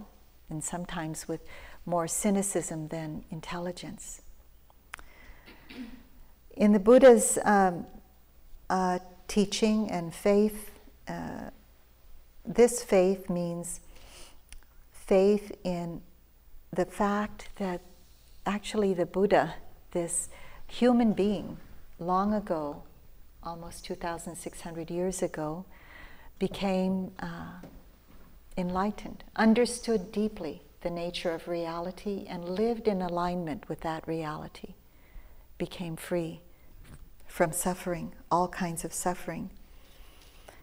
[0.49, 1.41] and sometimes with
[1.85, 4.21] more cynicism than intelligence.
[6.55, 7.85] In the Buddha's um,
[8.69, 10.71] uh, teaching and faith,
[11.07, 11.49] uh,
[12.45, 13.81] this faith means
[14.93, 16.01] faith in
[16.71, 17.81] the fact that
[18.45, 19.55] actually the Buddha,
[19.91, 20.29] this
[20.67, 21.57] human being
[21.99, 22.83] long ago,
[23.43, 25.65] almost 2,600 years ago,
[26.39, 27.59] became uh,
[28.57, 34.73] enlightened, understood deeply the nature of reality, and lived in alignment with that reality,
[35.57, 36.41] became free
[37.27, 39.51] from suffering, all kinds of suffering.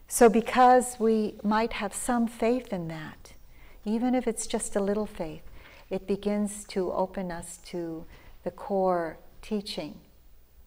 [0.09, 3.35] So, because we might have some faith in that,
[3.85, 5.43] even if it's just a little faith,
[5.91, 8.05] it begins to open us to
[8.43, 10.01] the core teaching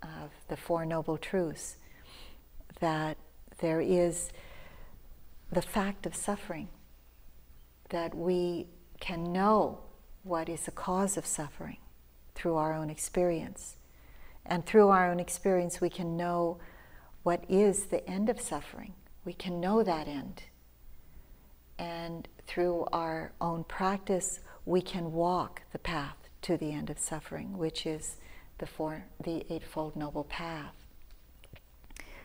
[0.01, 1.77] of the Four Noble Truths
[2.81, 3.17] that
[3.59, 4.31] there is
[5.51, 6.67] the fact of suffering,
[7.89, 8.67] that we
[8.99, 9.79] can know
[10.23, 11.77] what is the cause of suffering
[12.35, 13.75] through our own experience.
[14.45, 16.59] And through our own experience, we can know
[17.23, 18.93] what is the end of suffering.
[19.23, 20.43] We can know that end.
[21.77, 27.57] And through our own practice, we can walk the path to the end of suffering,
[27.57, 28.17] which is
[28.57, 30.80] the, four, the Eightfold Noble Path.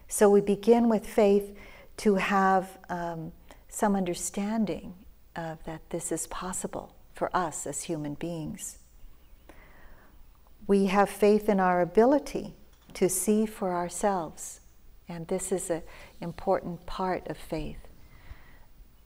[0.08, 1.56] So we begin with faith
[1.98, 3.32] to have um,
[3.68, 4.94] some understanding
[5.34, 8.78] of that this is possible for us as human beings.
[10.66, 12.54] We have faith in our ability
[12.94, 14.60] to see for ourselves,
[15.08, 15.82] and this is an
[16.20, 17.78] important part of faith.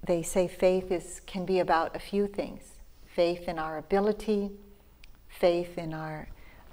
[0.06, 2.62] They say faith is, can be about a few things
[3.06, 4.50] faith in our ability,
[5.28, 6.28] faith in our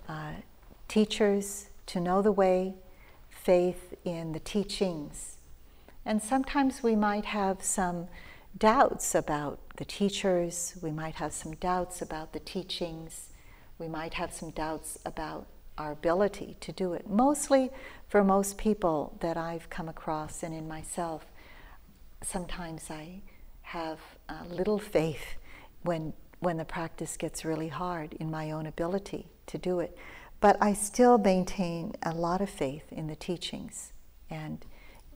[0.08, 0.34] uh,
[0.88, 2.76] teachers to know the way,
[3.48, 5.38] faith in the teachings.
[6.04, 8.10] And sometimes we might have some
[8.58, 13.30] doubts about the teachers, we might have some doubts about the teachings,
[13.80, 17.10] we might have some doubts about our ability to do it.
[17.10, 17.70] Mostly
[18.10, 21.26] for most people that I've come across and in myself,
[22.22, 23.22] sometimes I
[23.62, 24.00] have
[24.50, 25.36] little faith
[25.84, 29.98] when, when the practice gets really hard in my own ability to do it.
[30.40, 33.92] But I still maintain a lot of faith in the teachings
[34.30, 34.64] and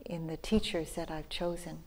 [0.05, 1.83] in the teachers that I've chosen.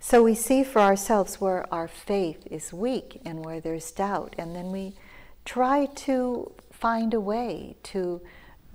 [0.00, 4.56] So we see for ourselves where our faith is weak and where there's doubt, and
[4.56, 4.96] then we
[5.44, 8.20] try to find a way to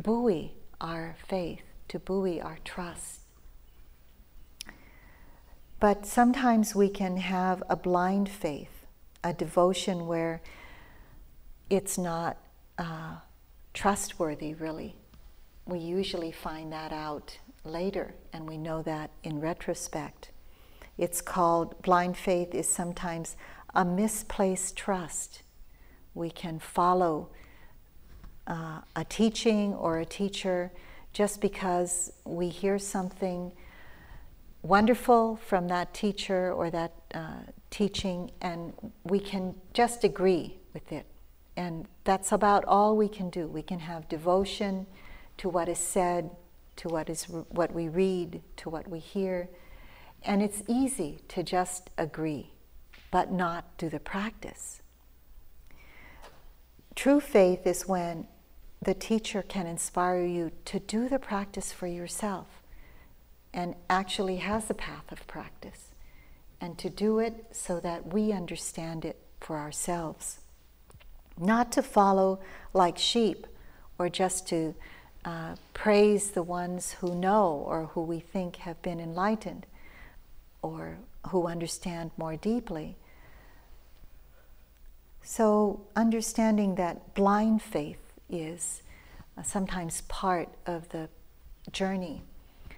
[0.02, 3.20] buoy our faith, to buoy our trust.
[5.82, 8.86] But sometimes we can have a blind faith,
[9.22, 10.42] a devotion where
[11.70, 12.38] it's not
[12.78, 13.16] uh,
[13.74, 14.96] trustworthy, really.
[15.66, 20.32] We usually find that out later, and we know that in retrospect.
[20.98, 23.36] It's called blind faith, is sometimes
[23.76, 25.44] a misplaced trust.
[26.14, 27.30] We can follow
[28.48, 30.72] uh, a teaching or a teacher
[31.14, 33.52] just because we hear something
[34.62, 41.06] wonderful from that teacher or that uh, teaching, and we can just agree with it
[41.58, 43.48] and that's about all we can do.
[43.48, 44.86] We can have devotion
[45.38, 46.30] to what is said,
[46.78, 49.50] to what is what we read, to what we hear.
[50.24, 52.52] And it's easy to just agree,
[53.10, 54.84] but not do the practice.
[56.96, 58.28] True faith is when
[58.80, 62.62] the teacher can inspire you to do the practice for yourself
[63.52, 65.88] and actually has the path of practice
[66.62, 70.40] and to do it so that we understand it for ourselves
[71.40, 72.40] not to follow
[72.74, 73.48] like sheep
[73.98, 74.76] or just to
[75.26, 79.66] uh, praise the ones who know or who we think have been enlightened
[80.62, 80.98] or
[81.30, 82.96] who understand more deeply.
[85.22, 88.82] So, understanding that blind faith is
[89.38, 91.10] uh, sometimes part of the
[91.72, 92.24] journey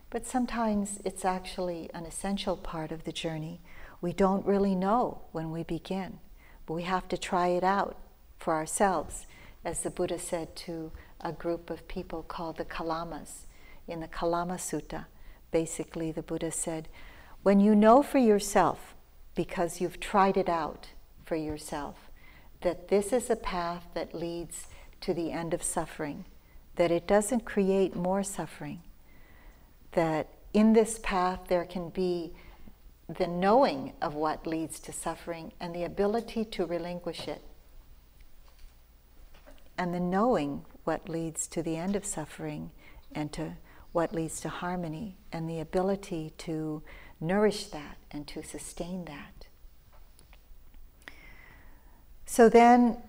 [0.10, 3.62] but sometimes it's actually an essential part of the journey.
[4.02, 6.20] We don't really know when we begin,
[6.66, 7.98] but we have to try it out
[8.40, 9.28] for ourselves,
[9.64, 13.46] as the Buddha said to a group of people called the Kalamas
[13.88, 15.06] in the Kalama Sutta.
[15.52, 16.88] Basically, the Buddha said,
[17.44, 18.96] When you know for yourself,
[19.36, 20.90] because you've tried it out
[21.26, 22.10] for yourself,
[22.62, 24.68] that this is a path that leads
[25.02, 26.26] to the end of suffering,
[26.76, 28.82] that it doesn't create more suffering,
[29.94, 32.34] that in this path there can be
[33.08, 37.42] the knowing of what leads to suffering and the ability to relinquish it,
[39.80, 42.70] and the knowing what leads to the end of suffering
[43.14, 43.54] and to
[43.94, 46.84] what leads to harmony, and the ability to
[47.20, 49.48] nourish that and to sustain that.
[52.28, 53.02] So then,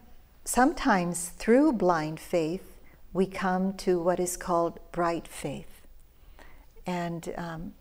[0.47, 2.79] sometimes through blind faith,
[3.13, 5.87] we come to what is called bright faith,
[6.87, 7.75] and um,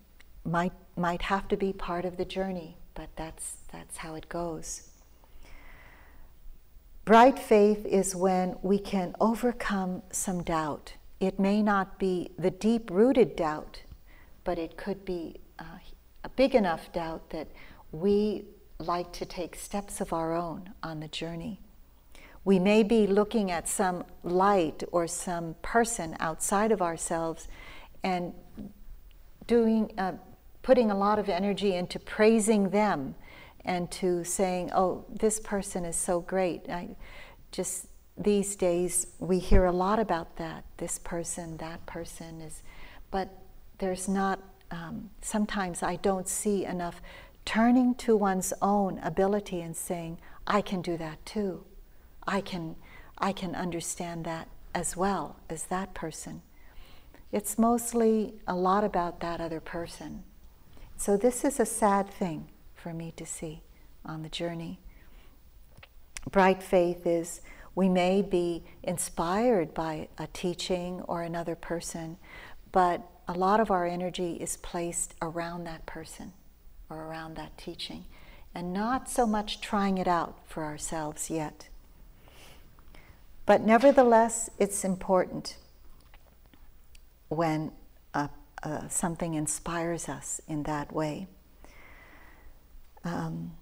[0.44, 4.89] might might have to be part of the journey, but that's that's how it goes.
[7.06, 10.93] Bright faith is when we can overcome some doubt.
[11.20, 13.82] It may not be the deep rooted doubt,
[14.43, 15.80] but it could be uh,
[16.24, 17.47] a big enough doubt that
[17.91, 18.45] we
[18.78, 21.60] like to take steps of our own on the journey.
[22.45, 27.47] We may be looking at some light or some person outside of ourselves
[28.04, 28.34] and
[29.45, 30.14] doing, uh,
[30.62, 33.16] putting a lot of energy into praising them
[33.66, 36.70] and to saying, oh, this person is so great.
[36.70, 36.95] I
[37.51, 37.88] just
[38.18, 40.66] these days we hear a lot about that.
[40.78, 42.64] This person, that person is,
[43.12, 43.30] but
[43.78, 44.39] there's not.
[44.72, 47.01] Um, sometimes I don't see enough
[47.43, 51.66] turning to one's own ability and saying, I can do that too.
[52.28, 52.76] I can,
[53.18, 56.43] I can understand that as well as that person.
[57.32, 60.24] It's mostly a lot about that other person.
[60.97, 62.49] So, this is a sad thing
[62.80, 63.61] for me to see
[64.05, 64.80] on the journey.
[66.32, 67.41] Bright faith is
[67.75, 72.17] we may be inspired by a teaching or another person,
[72.71, 76.34] but a lot of our energy is placed around that person
[76.89, 78.05] or around that teaching,
[78.55, 81.69] and not so much trying it out for ourselves yet.
[83.45, 85.57] But nevertheless, it's important
[87.30, 87.71] when
[88.13, 88.27] uh,
[88.63, 91.27] uh, something inspires us in that way.
[93.04, 93.56] Um,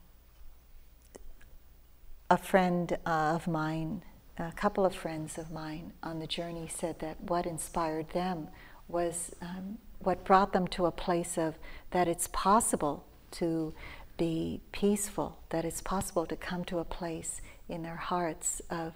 [2.29, 4.03] a friend uh, of mine,
[4.37, 8.49] a couple of friends of mine on the journey said that what inspired them
[8.87, 11.55] was um, what brought them to a place of
[11.91, 13.73] that it's possible to
[14.17, 18.93] be peaceful, that it's possible to come to a place in their hearts of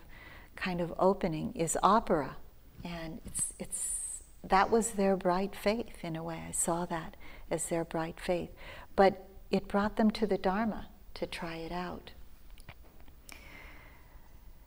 [0.56, 2.36] kind of opening is opera.
[2.84, 6.44] And it's, it's, that was their bright faith in a way.
[6.48, 7.16] I saw that
[7.50, 8.50] as their bright faith.
[8.96, 12.12] But it brought them to the Dharma to try it out.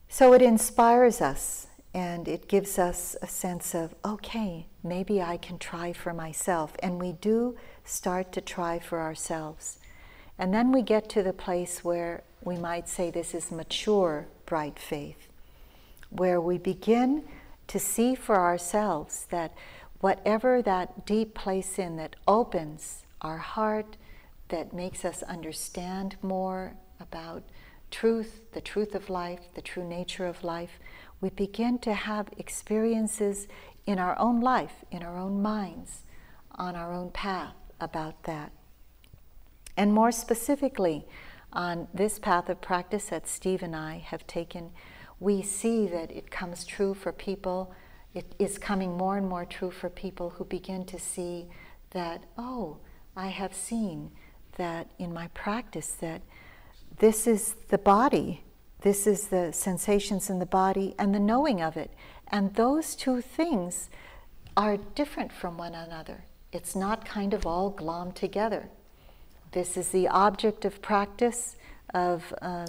[0.08, 5.58] So it inspires us and it gives us a sense of, okay, maybe I can
[5.58, 6.76] try for myself.
[6.80, 9.78] And we do start to try for ourselves.
[10.38, 14.78] And then we get to the place where we might say this is mature, bright
[14.78, 15.28] faith,
[16.10, 17.24] where we begin
[17.68, 19.52] to see for ourselves that
[20.00, 23.96] whatever that deep place in that opens our heart,
[24.54, 27.42] that makes us understand more about
[27.90, 30.78] truth, the truth of life, the true nature of life,
[31.20, 33.48] we begin to have experiences
[33.84, 36.04] in our own life, in our own minds,
[36.54, 38.52] on our own path about that.
[39.76, 41.04] And more specifically,
[41.52, 44.70] on this path of practice that Steve and I have taken,
[45.18, 47.74] we see that it comes true for people.
[48.14, 51.48] It is coming more and more true for people who begin to see
[51.90, 52.78] that, oh,
[53.16, 54.12] I have seen
[54.56, 56.22] that in my practice that
[56.98, 58.42] this is the body,
[58.82, 61.90] this is the sensations in the body and the knowing of it.
[62.28, 63.88] And those two things
[64.56, 66.24] are different from one another.
[66.52, 68.68] It's not kind of all glommed together.
[69.52, 71.56] This is the object of practice
[71.92, 72.66] of uh,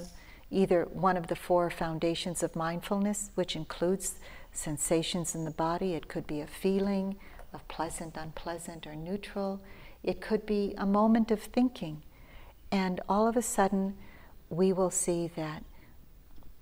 [0.49, 4.15] either one of the four foundations of mindfulness, which includes
[4.51, 5.93] sensations in the body.
[5.93, 7.17] It could be a feeling
[7.53, 9.61] of pleasant, unpleasant, or neutral.
[10.05, 12.03] It could be a moment of thinking.
[12.71, 13.95] And all of a sudden,
[14.49, 15.63] we will see that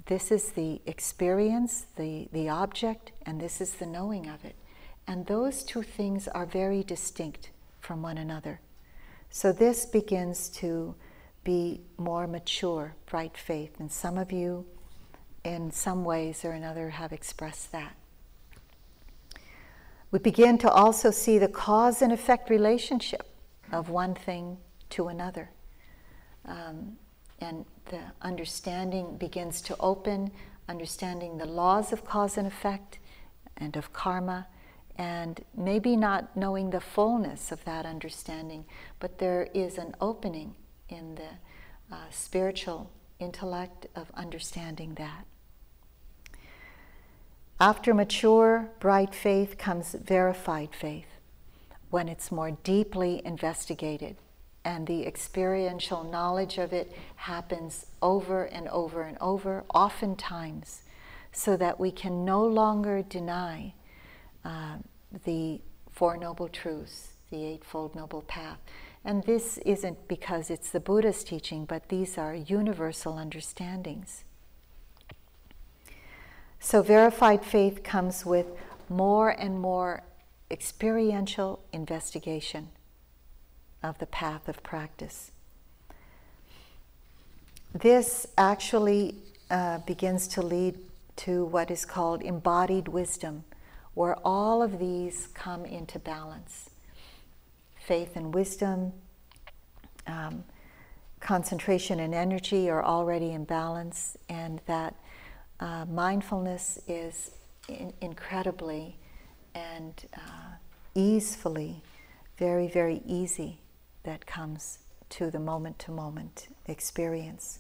[0.06, 4.56] this is the experience, the, the object, and this is the knowing of it.
[5.08, 7.50] And those two things are very distinct
[7.82, 8.62] from one another.
[9.30, 10.96] So this begins to
[11.44, 13.78] be more mature, bright faith.
[13.78, 14.66] And some of you,
[15.44, 17.98] in some ways or another, have expressed that.
[20.12, 23.33] We begin to also see the cause and effect relationship
[23.74, 24.57] of one thing
[24.91, 25.49] to another.
[26.45, 26.97] Um,
[27.41, 30.32] and the understanding begins to open,
[30.69, 32.99] understanding the laws of cause and effect
[33.57, 34.47] and of karma,
[34.95, 38.63] and maybe not knowing the fullness of that understanding,
[38.99, 40.55] but there is an opening
[40.88, 41.30] in the
[41.91, 45.26] uh, spiritual intellect of understanding that.
[47.59, 51.12] After mature, bright faith comes verified faith
[51.94, 54.16] when it's more deeply investigated
[54.66, 60.82] and the experiential knowledge of it happens over and over and over, oftentimes,
[61.32, 63.72] so that we can no longer deny
[64.44, 64.78] uh,
[65.24, 68.58] the Four Noble Truths, the Eightfold Noble Path.
[69.06, 74.24] And this isn't because it's the Buddha's teaching, but these are universal understandings.
[76.60, 78.48] So, verified faith comes with
[78.89, 80.02] more and more
[80.54, 82.70] experiential investigation
[83.82, 85.32] of the path of practice.
[87.74, 89.16] This actually
[89.49, 90.78] uh, begins to lead
[91.16, 93.43] to what is called embodied wisdom,
[93.95, 96.70] where all of these come into balance.
[97.76, 98.93] Faith and wisdom,
[100.06, 100.43] um,
[101.20, 104.93] concentration and energy are already in balance, and that
[105.60, 107.32] uh, mindfulness is
[107.68, 108.97] in- incredibly
[109.56, 110.56] and uh,
[110.95, 111.82] easefully,
[112.38, 113.60] very, very easy
[114.04, 114.80] that comes
[115.10, 117.60] to the moment to moment experience.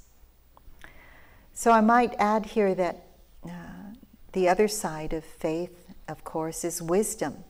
[1.53, 3.05] So I might add here that
[3.45, 3.49] uh,
[4.31, 7.43] the other side of faith, of course, is wisdom.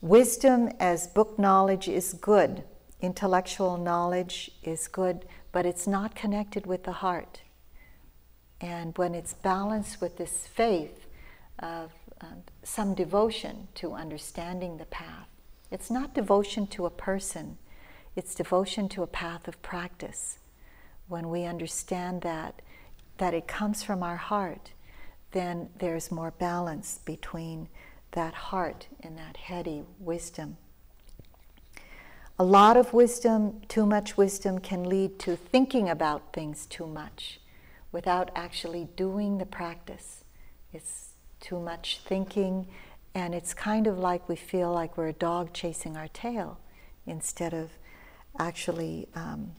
[0.00, 2.62] Wisdom as book knowledge is good,
[3.00, 7.40] intellectual knowledge is good, but it's not connected with the heart.
[8.60, 11.06] And when it's balanced with this faith
[11.58, 12.26] of uh,
[12.62, 15.28] some devotion to understanding the path,
[15.70, 17.58] it's not devotion to a person,
[18.16, 20.38] it's devotion to a path of practice.
[21.08, 22.60] When we understand that,
[23.18, 24.72] that it comes from our heart,
[25.32, 27.68] then there's more balance between
[28.12, 30.56] that heart and that heady wisdom.
[32.38, 37.40] A lot of wisdom, too much wisdom, can lead to thinking about things too much
[37.90, 40.22] without actually doing the practice.
[40.72, 41.07] It's
[41.40, 42.66] too much thinking,
[43.14, 46.58] and it's kind of like we feel like we're a dog chasing our tail
[47.06, 47.70] instead of
[48.38, 49.52] actually um,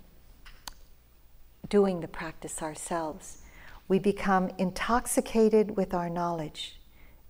[1.68, 3.40] doing the practice ourselves.
[3.88, 6.80] We become intoxicated with our knowledge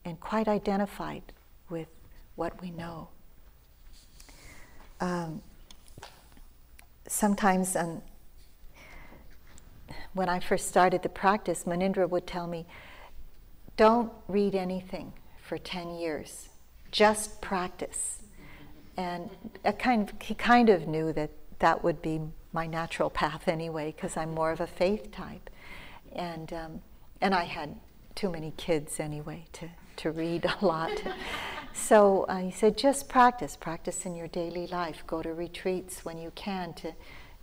[0.04, 1.24] and quite identified
[1.70, 1.88] with
[2.36, 3.10] what we know.
[5.02, 5.42] Um,
[7.08, 8.02] sometimes, um,
[10.14, 12.66] when I first started the practice, Munindra would tell me,
[13.80, 16.50] Don't read anything for 10 years,
[16.92, 18.18] just practice.
[18.98, 19.30] And
[19.80, 22.20] kind of, he kind of knew that that would be
[22.52, 25.50] my natural path anyway, because I'm more of a faith type.
[26.12, 26.82] And, um,
[27.22, 27.74] and I had
[28.16, 31.02] too many kids anyway to, to read a lot.
[31.74, 35.04] so uh, he said, just practice, practice in your daily life.
[35.08, 36.92] Go to retreats when you can to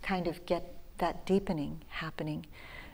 [0.03, 2.45] kind of get that deepening happening.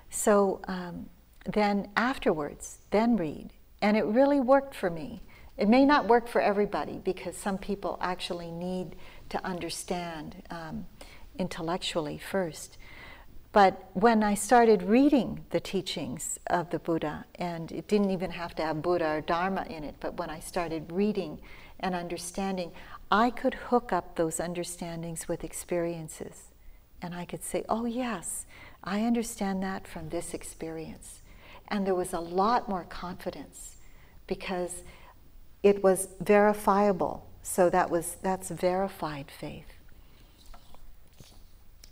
[0.10, 1.10] So um,
[1.46, 3.50] then afterwards, then read.
[3.82, 5.24] And it really worked for me.
[5.58, 8.96] It may not work for everybody because some people actually need
[9.30, 10.86] to understand um,
[11.38, 12.78] intellectually first.
[13.52, 18.56] But when I started reading the teachings of the Buddha, and it didn't even have
[18.56, 21.40] to have Buddha or Dharma in it, but when I started reading
[21.80, 22.72] and understanding,
[23.12, 26.46] I could hook up those understandings with experiences.
[27.00, 28.48] And I could say, oh, yes,
[28.84, 31.22] I understand that from this experience.
[31.74, 33.78] And there was a lot more confidence
[34.28, 34.84] because
[35.64, 37.26] it was verifiable.
[37.42, 39.66] So that was that's verified faith.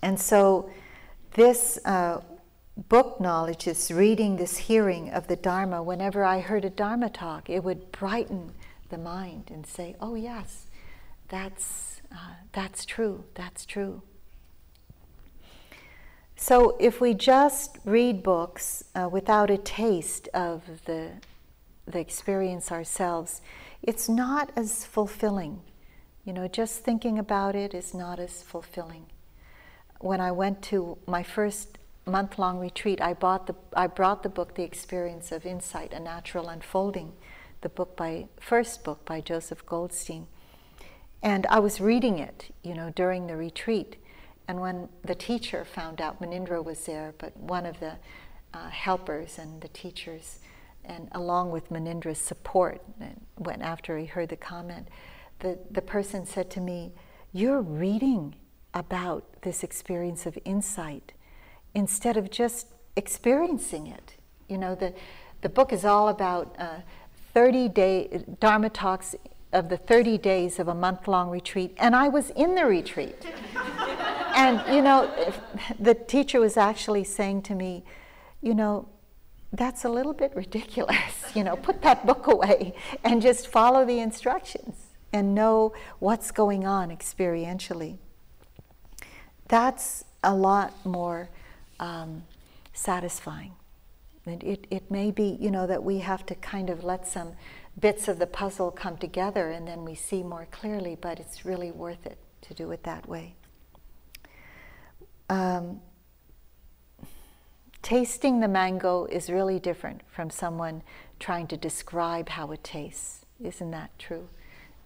[0.04, 0.70] And so
[1.34, 2.22] this uh,
[2.78, 7.50] book knowledge, this reading, this hearing of the Dharma, whenever I heard a Dharma talk,
[7.50, 8.52] it would brighten
[8.90, 10.68] the mind and say, oh, yes,
[11.28, 14.04] that's, uh, that's true, that's true.
[16.52, 21.12] So if we just read books uh, without a taste of the,
[21.88, 23.42] the experience ourselves,
[23.82, 25.62] it's not as fulfilling.
[26.26, 29.06] You know, just thinking about it is not as fulfilling.
[30.02, 34.28] When I went to my first month long retreat, I, bought the, I brought the
[34.28, 37.14] book, The Experience of Insight, A Natural Unfolding,
[37.62, 40.28] the book by, first book by Joseph Goldstein.
[41.24, 43.96] And I was reading it, you know, during the retreat.
[44.52, 47.94] And when the teacher found out Munindra was there, but one of the
[48.54, 50.40] uh, helpers and the teachers
[50.84, 52.82] and along with Munindra's support,
[53.38, 54.90] when after he heard the comment,
[55.40, 56.92] the, the person said to me,
[57.32, 58.36] You're reading
[58.74, 61.14] about this experience of insight
[61.74, 64.18] instead of just experiencing it.
[64.50, 64.94] You know, the,
[65.40, 66.80] the book is all about uh,
[67.34, 69.16] 30 day Dharma talks
[69.54, 73.26] of the 30 days of a month long retreat, and I was in the retreat.
[74.34, 75.12] and, you know,
[75.80, 77.84] the teacher was actually saying to me,
[78.42, 78.88] you know,
[79.54, 80.98] that's a little bit ridiculous.
[81.34, 82.76] You know, put that book away
[83.06, 84.76] and just follow the instructions
[85.14, 88.00] and know what's going on experientially.
[89.48, 91.30] That's a lot more
[91.80, 92.24] um,
[92.74, 93.54] satisfying.
[94.26, 97.32] And it, it may be, you know, that we have to kind of let some
[97.80, 101.72] bits of the puzzle come together and then we see more clearly, but it's really
[101.72, 103.36] worth it to do it that way.
[105.32, 105.80] Um,
[107.82, 110.84] tasting the mango is really different from someone
[111.22, 113.26] trying to describe how it tastes.
[113.42, 114.28] Isn't that true?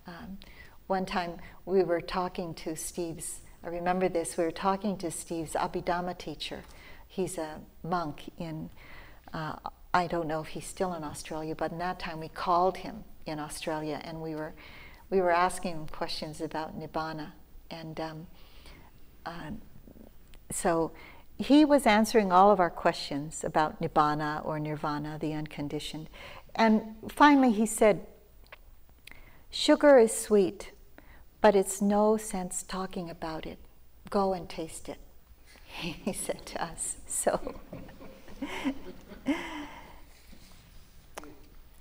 [0.06, 0.38] Um,
[0.86, 5.54] one time we were talking to Steve's, I remember this, we were talking to Steve's
[5.54, 6.62] Abhidhamma teacher.
[7.08, 8.70] He's a monk in,
[9.34, 9.56] uh,
[9.96, 13.04] I don't know if he's still in Australia, but in that time we called him
[13.26, 14.54] in Australia and we were,
[15.10, 17.32] we were asking him questions about Nibbana.
[17.72, 18.28] And um,
[19.26, 19.50] uh,
[20.52, 20.91] so
[21.38, 26.10] he was answering all of our questions about nibbana or nirvana, the unconditioned.
[26.56, 28.06] And finally, he said,
[29.50, 30.72] Sugar is sweet,
[31.41, 33.58] but it's no sense talking about it.
[34.10, 34.98] Go and taste it,
[35.68, 36.98] he said to us.
[37.08, 37.56] So,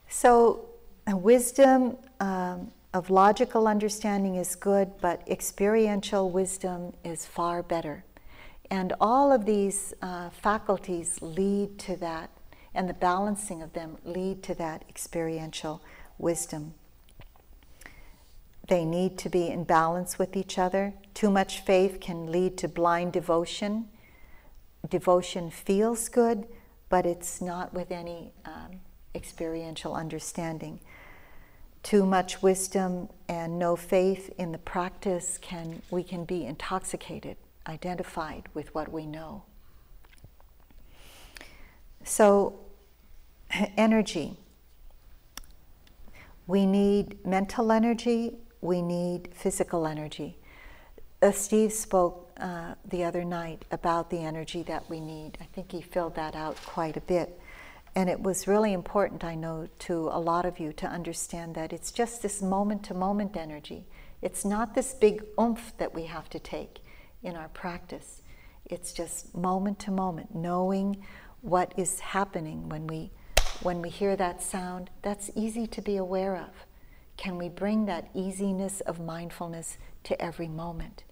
[0.09, 0.65] so
[1.07, 8.05] wisdom um, of logical understanding is good, but experiential wisdom is far better.
[8.71, 12.31] And all of these uh, faculties lead to that,
[12.75, 15.83] and the balancing of them lead to that experiential
[16.19, 16.75] wisdom.
[18.69, 20.95] They need to be in balance with each other.
[21.13, 23.89] Too much faith can lead to blind devotion.
[24.89, 26.47] Devotion feels good,
[26.89, 28.81] but it's not with any um,
[29.15, 30.81] experiential understanding.
[31.83, 37.37] Too much wisdom and no faith in the practice can we can be intoxicated
[37.67, 39.45] identified with what we know.
[42.05, 42.61] So,
[43.77, 44.37] energy.
[46.47, 50.37] We need mental energy, we need physical energy.
[51.23, 55.39] Uh, Steve spoke uh, the other night about the energy that we need.
[55.41, 57.39] I think he filled that out quite a bit.
[57.97, 61.73] And it was really important, I know, to a lot of you to understand that
[61.73, 63.87] it's just this moment to moment energy.
[64.21, 66.81] It's not this big oomph that we have to take
[67.25, 68.23] in our practice.
[68.67, 71.05] It's just moment to moment, knowing
[71.41, 73.11] what is happening when we
[73.63, 74.91] when we hear that sound.
[75.03, 76.67] That's easy to be aware of.
[77.17, 81.05] Can we bring that easiness of mindfulness to every moment?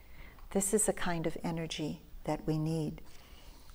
[0.51, 3.01] This is a kind of energy that we need.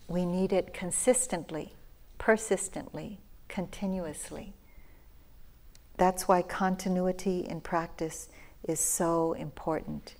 [0.07, 1.73] We need it consistently,
[2.17, 4.53] persistently, continuously.
[5.97, 8.29] That's why continuity in practice
[8.67, 10.15] is so important.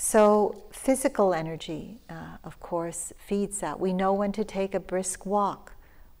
[0.00, 3.80] So, physical energy, uh, of course, feeds that.
[3.80, 5.74] We know when to take a brisk walk,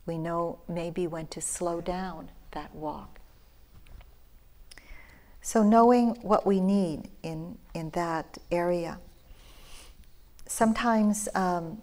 [0.04, 3.20] we know maybe when to slow down that walk.
[5.40, 8.98] So, knowing what we need in, in that area.
[10.48, 11.80] Sometimes um,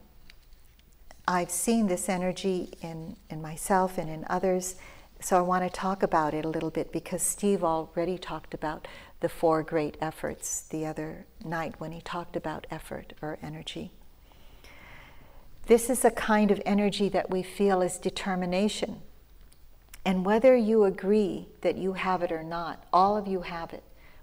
[1.25, 4.75] I've seen this energy in, in myself and in others,
[5.21, 8.85] so I want to talk about it a little bit because Steve already talked about
[9.26, 13.89] the four great efforts the other night when he talked about effort or energy.
[15.65, 19.01] This is a kind of energy that we feel is determination.
[20.05, 23.82] And whether you agree that you have it or not, all of you have it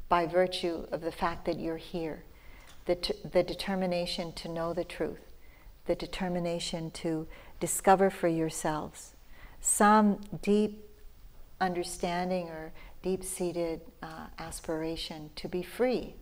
[0.08, 2.22] by virtue of the fact that you're here.
[2.84, 2.96] The,
[3.28, 5.32] the determination to know the truth,
[5.86, 7.26] the determination to
[7.58, 9.14] discover for yourselves
[9.60, 10.88] some deep
[11.60, 12.72] understanding or
[13.02, 16.14] deep seated uh, aspiration to be free.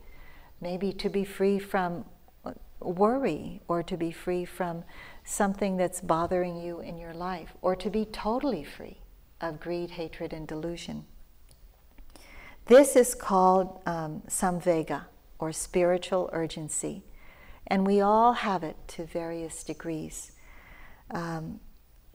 [0.60, 2.04] Maybe to be free from
[2.44, 4.84] uh, worry or to be free from
[5.24, 8.98] something that's bothering you in your life or to be totally free
[9.40, 11.04] of greed, hatred, and delusion.
[12.66, 15.06] This is called um, samvega
[15.38, 17.02] or spiritual urgency,
[17.66, 20.32] and we all have it to various degrees.
[21.10, 21.60] Um,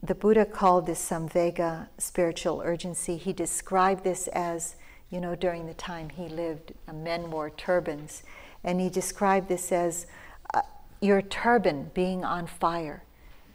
[0.06, 3.16] the Buddha called this samvega spiritual urgency.
[3.16, 4.76] He described this as,
[5.10, 8.22] you know, during the time he lived, uh, men wore turbans.
[8.62, 10.06] And he described this as
[10.54, 10.62] uh,
[11.00, 13.02] your turban being on fire.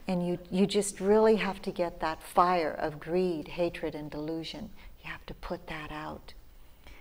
[0.07, 4.69] And you, you just really have to get that fire of greed, hatred, and delusion.
[5.03, 6.33] You have to put that out.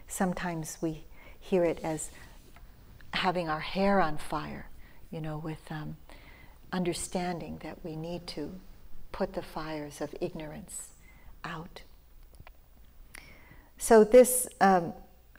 [0.07, 1.05] Sometimes we
[1.39, 2.11] hear it as
[3.15, 4.69] having our hair on fire,
[5.11, 5.97] you know, with um,
[6.73, 8.53] understanding that we need to
[9.13, 10.89] put the fires of ignorance
[11.45, 11.83] out.
[13.79, 14.93] So this um,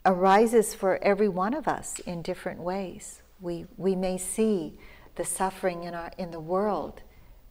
[0.04, 3.22] arises for every one of us in different ways.
[3.40, 4.78] We, we may see
[5.14, 7.02] the suffering in, our, in the world,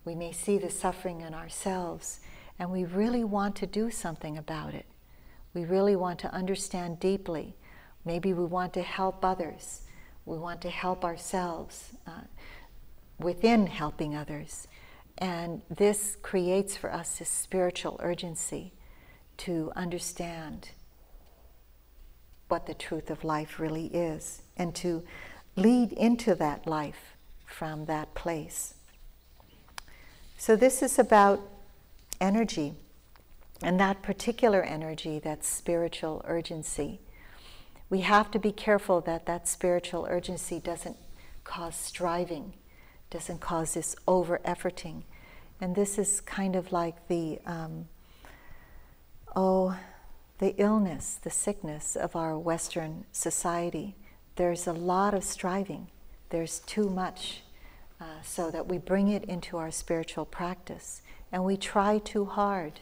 [0.03, 2.19] we may see the suffering in ourselves,
[2.57, 4.85] and we really want to do something about it.
[5.53, 7.55] We really want to understand deeply.
[8.03, 9.81] Maybe we want to help others.
[10.25, 12.21] We want to help ourselves uh,
[13.19, 14.67] within helping others.
[15.21, 18.73] And this creates for us this spiritual urgency
[19.37, 20.71] to understand
[22.47, 25.03] what the truth of life really is and to
[25.55, 27.15] lead into that life
[27.45, 28.73] from that place.
[30.37, 31.39] So, this is about
[32.19, 32.73] energy
[33.61, 36.99] and that particular energy, that spiritual urgency.
[37.91, 40.97] We have to be careful that that spiritual urgency doesn't
[41.43, 42.53] cause striving,
[43.11, 45.03] doesn't cause this over efforting.
[45.61, 47.87] And this is kind of like the, um,
[49.35, 49.77] oh,
[50.39, 53.95] the illness, the sickness of our Western society.
[54.37, 55.87] There's a lot of striving,
[56.31, 57.43] there's too much,
[58.01, 62.79] uh, so that we bring it into our spiritual practice and we try too hard.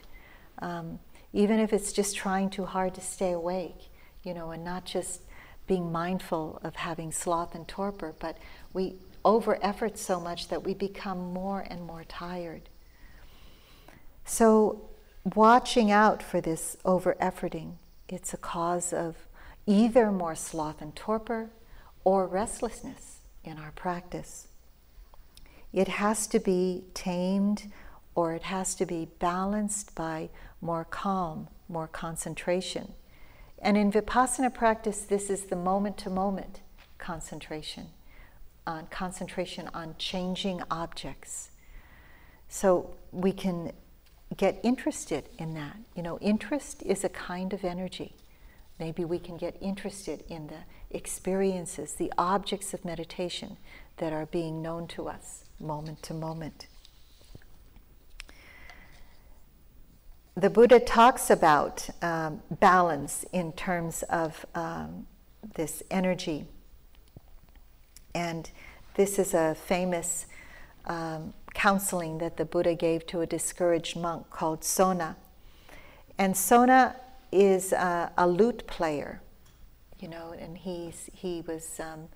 [0.59, 0.99] Um,
[1.33, 3.89] even if it's just trying too hard to stay awake,
[4.23, 5.21] you know, and not just
[5.67, 8.37] being mindful of having sloth and torpor, but
[8.73, 8.95] we
[9.29, 12.67] over effort so much that we become more and more tired.
[14.25, 14.89] So,
[15.35, 17.73] watching out for this over efforting,
[18.07, 19.27] it's a cause of
[19.67, 21.51] either more sloth and torpor
[22.03, 24.47] or restlessness in our practice.
[25.71, 27.71] It has to be tamed
[28.15, 32.93] or it has to be balanced by more calm, more concentration.
[33.59, 36.61] And in Vipassana practice, this is the moment to moment
[36.97, 37.89] concentration,
[38.69, 41.49] on concentration on changing objects.
[42.47, 43.71] So we can
[44.37, 45.77] get interested in that.
[45.95, 48.13] You know, interest is a kind of energy.
[48.79, 50.61] Maybe we can get interested in the
[50.91, 53.57] experiences, the objects of meditation
[53.97, 56.67] that are being known to us moment to moment.
[60.35, 65.07] The Buddha talks about um, balance in terms of um,
[65.55, 66.45] this energy.
[68.13, 68.49] And
[68.95, 70.25] this is a famous
[70.85, 75.15] um, counseling that the Buddha gave to a discouraged monk called Sona.
[76.17, 76.95] And Sona
[77.31, 79.21] is a, lute player,
[79.99, 82.09] you know, and he's, he was um,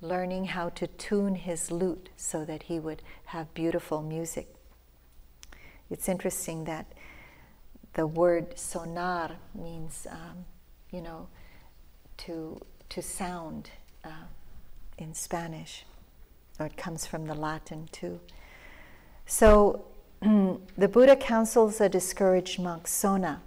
[0.00, 4.54] learning how to tune his lute so that he would have beautiful music.
[5.90, 6.86] It's interesting that
[7.94, 10.44] the word sonar means, um,
[10.92, 11.28] you know,
[12.18, 13.70] to, to sound
[14.04, 14.26] uh,
[14.98, 15.84] in Spanish,
[16.58, 18.20] or it comes from the Latin too.
[19.26, 19.84] So
[20.20, 23.40] the Buddha counsels a discouraged monk, Sona,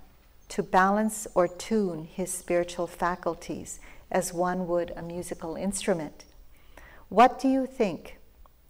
[0.49, 3.79] to balance or tune his spiritual faculties
[4.11, 6.25] as one would a musical instrument.
[7.09, 8.17] What do you think,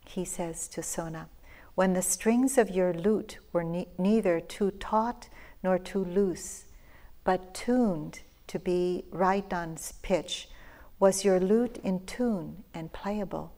[0.06, 1.28] he says to Sona,
[1.76, 5.30] when the strings of your lute were ne- neither too taut
[5.64, 6.66] nor too loose,
[7.24, 10.50] but tuned to be right on pitch?
[11.02, 13.54] Was your lute in tune and playable?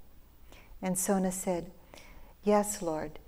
[0.82, 1.72] And Sona said,
[2.41, 3.20] Yes, Lord.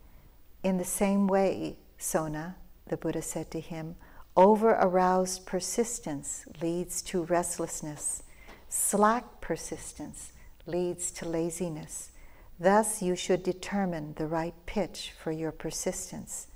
[0.63, 2.55] In the same way, Sona,
[2.87, 3.97] the Buddha said to him,
[4.37, 8.23] over aroused persistence leads to restlessness.
[8.69, 10.31] Slack persistence
[10.65, 12.11] leads to laziness.
[12.57, 16.47] Thus, you should determine the right pitch for your persistence.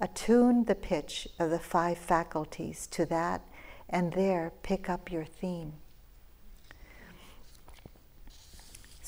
[0.00, 3.42] Attune the pitch of the five faculties to that,
[3.86, 5.74] and there pick up your theme.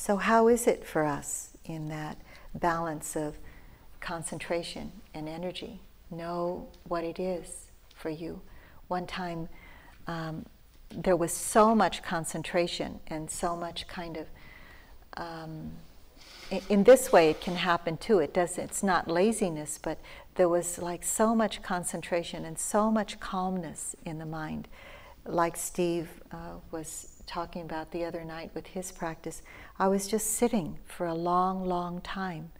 [0.05, 2.19] So, how is it for us in that
[2.55, 3.39] balance of
[4.03, 5.81] concentration and energy?
[6.11, 8.43] Know what it is for you.
[8.89, 9.49] One time,
[10.07, 10.45] um,
[10.91, 14.27] there was so much concentration and so much kind of
[15.17, 15.73] um,
[16.69, 19.99] in this way it can happen too it does it's not laziness but
[20.35, 24.69] there was like so much concentration and so much calmness in the mind
[25.25, 29.43] like steve uh, was talking about the other night with his practice
[29.79, 32.51] i was just sitting for a long long time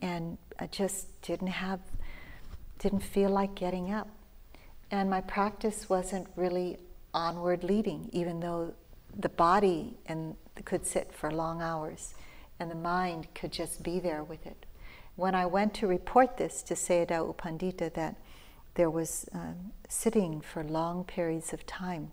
[0.00, 1.80] and i just didn't have
[2.78, 4.08] didn't feel like getting up
[4.90, 6.78] and my practice wasn't really
[7.14, 8.72] onward leading even though
[9.18, 12.14] the body and could sit for long hours
[12.58, 14.66] and the mind could just be there with it.
[15.16, 18.16] when I went to report this to Sayadaw U Pandita that
[18.74, 22.12] there was um, sitting for long periods of time,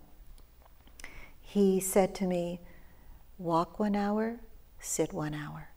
[1.54, 2.58] he said to me,
[3.38, 4.40] Walk one hour,
[4.80, 5.68] sit one hour.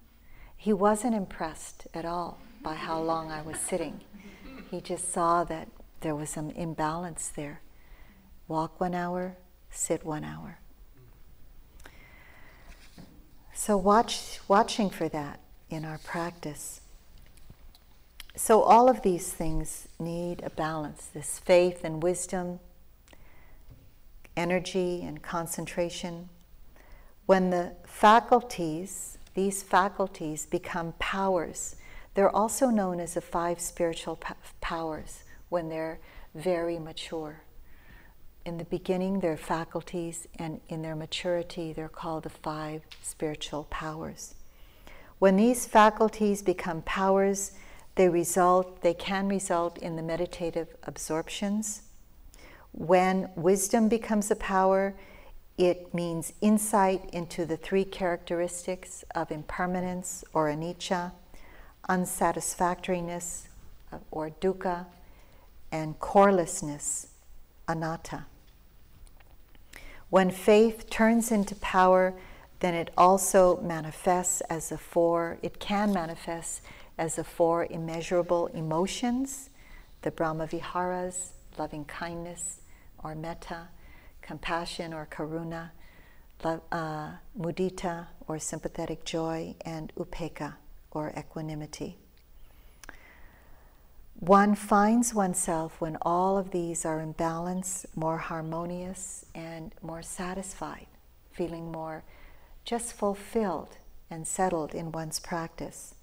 [0.57, 4.01] He wasn't impressed at all by how long I was sitting.
[4.71, 5.67] He just saw that
[6.01, 7.61] there was some imbalance there.
[8.47, 9.37] Walk one hour,
[9.69, 10.57] sit one hour.
[13.53, 16.81] So watch, watching for that in our practice.
[18.35, 21.05] So all of these things need a balance.
[21.05, 22.61] This faith and wisdom,
[24.37, 26.29] energy and concentration.
[27.25, 31.75] When the faculties, these faculties become powers,
[32.13, 34.17] they're also known as the five spiritual
[34.61, 35.99] powers when they're
[36.33, 37.41] very mature.
[38.45, 44.35] In the beginning, they're faculties, and in their maturity, they're called the five spiritual powers.
[45.19, 47.51] When these faculties become powers,
[47.95, 51.81] they result, they can result in the meditative absorptions.
[52.77, 54.93] When wisdom becomes a power,
[55.57, 61.11] it means insight into the three characteristics of impermanence or anicca,
[61.89, 63.47] unsatisfactoriness
[64.11, 64.85] or dukkha,
[65.71, 67.07] and corelessness,
[67.67, 68.25] anatta.
[70.11, 72.13] When faith turns into power,
[72.59, 76.61] then it also manifests as the four, it can manifest
[76.95, 79.49] as the four immeasurable emotions,
[80.03, 82.61] the Brahma Viharas, loving kindness
[83.03, 83.69] or metta,
[84.21, 85.71] compassion or karuna,
[86.43, 90.55] uh, mudita or sympathetic joy, and upekkha
[90.91, 91.97] or equanimity.
[94.19, 100.87] One finds oneself when all of these are in balance, more harmonious and more satisfied,
[101.31, 102.03] feeling more
[102.65, 103.77] just fulfilled
[104.09, 105.93] and settled in one's practice.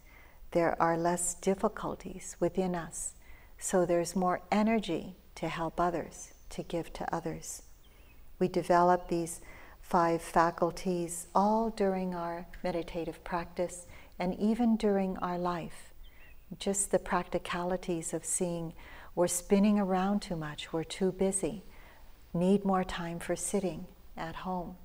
[0.52, 3.14] There are less difficulties within us,
[3.58, 7.62] so there's more energy to help others, to give to others.
[8.38, 9.40] We develop these
[9.80, 13.86] five faculties all during our meditative practice
[14.18, 15.94] and even during our life
[16.58, 18.72] just the practicalities of seeing
[19.14, 21.62] we're spinning around too much, we're too busy,
[22.32, 23.86] need more time for sitting
[24.16, 24.76] at home.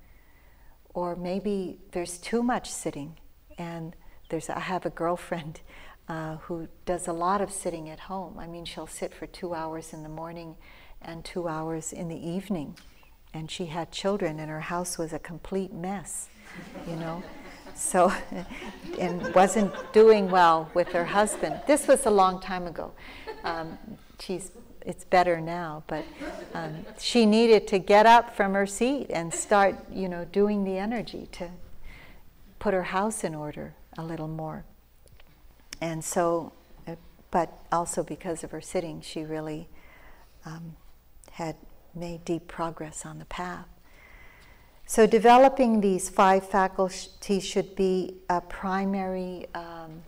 [0.94, 3.18] Or maybe there's too much sitting,
[3.58, 3.94] and
[4.28, 5.60] there's, I have a girlfriend
[6.08, 8.38] uh, who does a lot of sitting at home.
[8.38, 10.56] I mean, she'll sit for two hours in the morning
[11.02, 12.76] and two hours in the evening.
[13.32, 16.28] And she had children, and her house was a complete mess,
[16.88, 17.22] you know
[17.80, 18.12] so
[18.98, 21.60] and wasn't doing well with her husband.
[21.66, 22.92] This was a long time ago.
[23.44, 23.78] Um,
[24.18, 24.52] she's
[24.86, 26.04] it's better now, but
[26.54, 30.78] um, she needed to get up from her seat and start, you know, doing the
[30.78, 31.50] energy to
[32.58, 34.64] put her house in order a little more.
[35.82, 36.52] And so,
[36.88, 36.96] uh,
[37.30, 39.68] but also because of her sitting, she really
[40.46, 40.76] um,
[41.30, 41.56] had
[41.94, 43.66] made deep progress on the path.
[44.86, 50.02] So, developing these five faculties should be a primary um,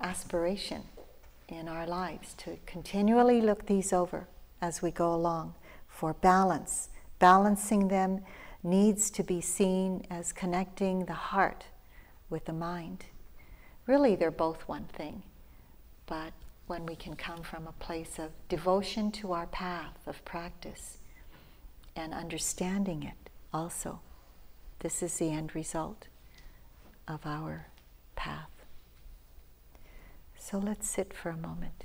[0.00, 0.82] aspiration
[1.48, 4.26] in our lives to continually look these over
[4.60, 5.54] as we go along
[5.88, 6.88] for balance.
[7.18, 8.20] Balancing them
[8.62, 11.64] needs to be seen as connecting the heart
[12.30, 13.04] with the mind.
[13.86, 15.22] Really, they're both one thing,
[16.06, 16.32] but
[16.68, 20.98] when we can come from a place of devotion to our path of practice
[21.96, 24.00] and understanding it also.
[24.80, 26.06] This is the end result
[27.08, 27.66] of our
[28.14, 28.50] path.
[30.36, 31.84] So let's sit for a moment.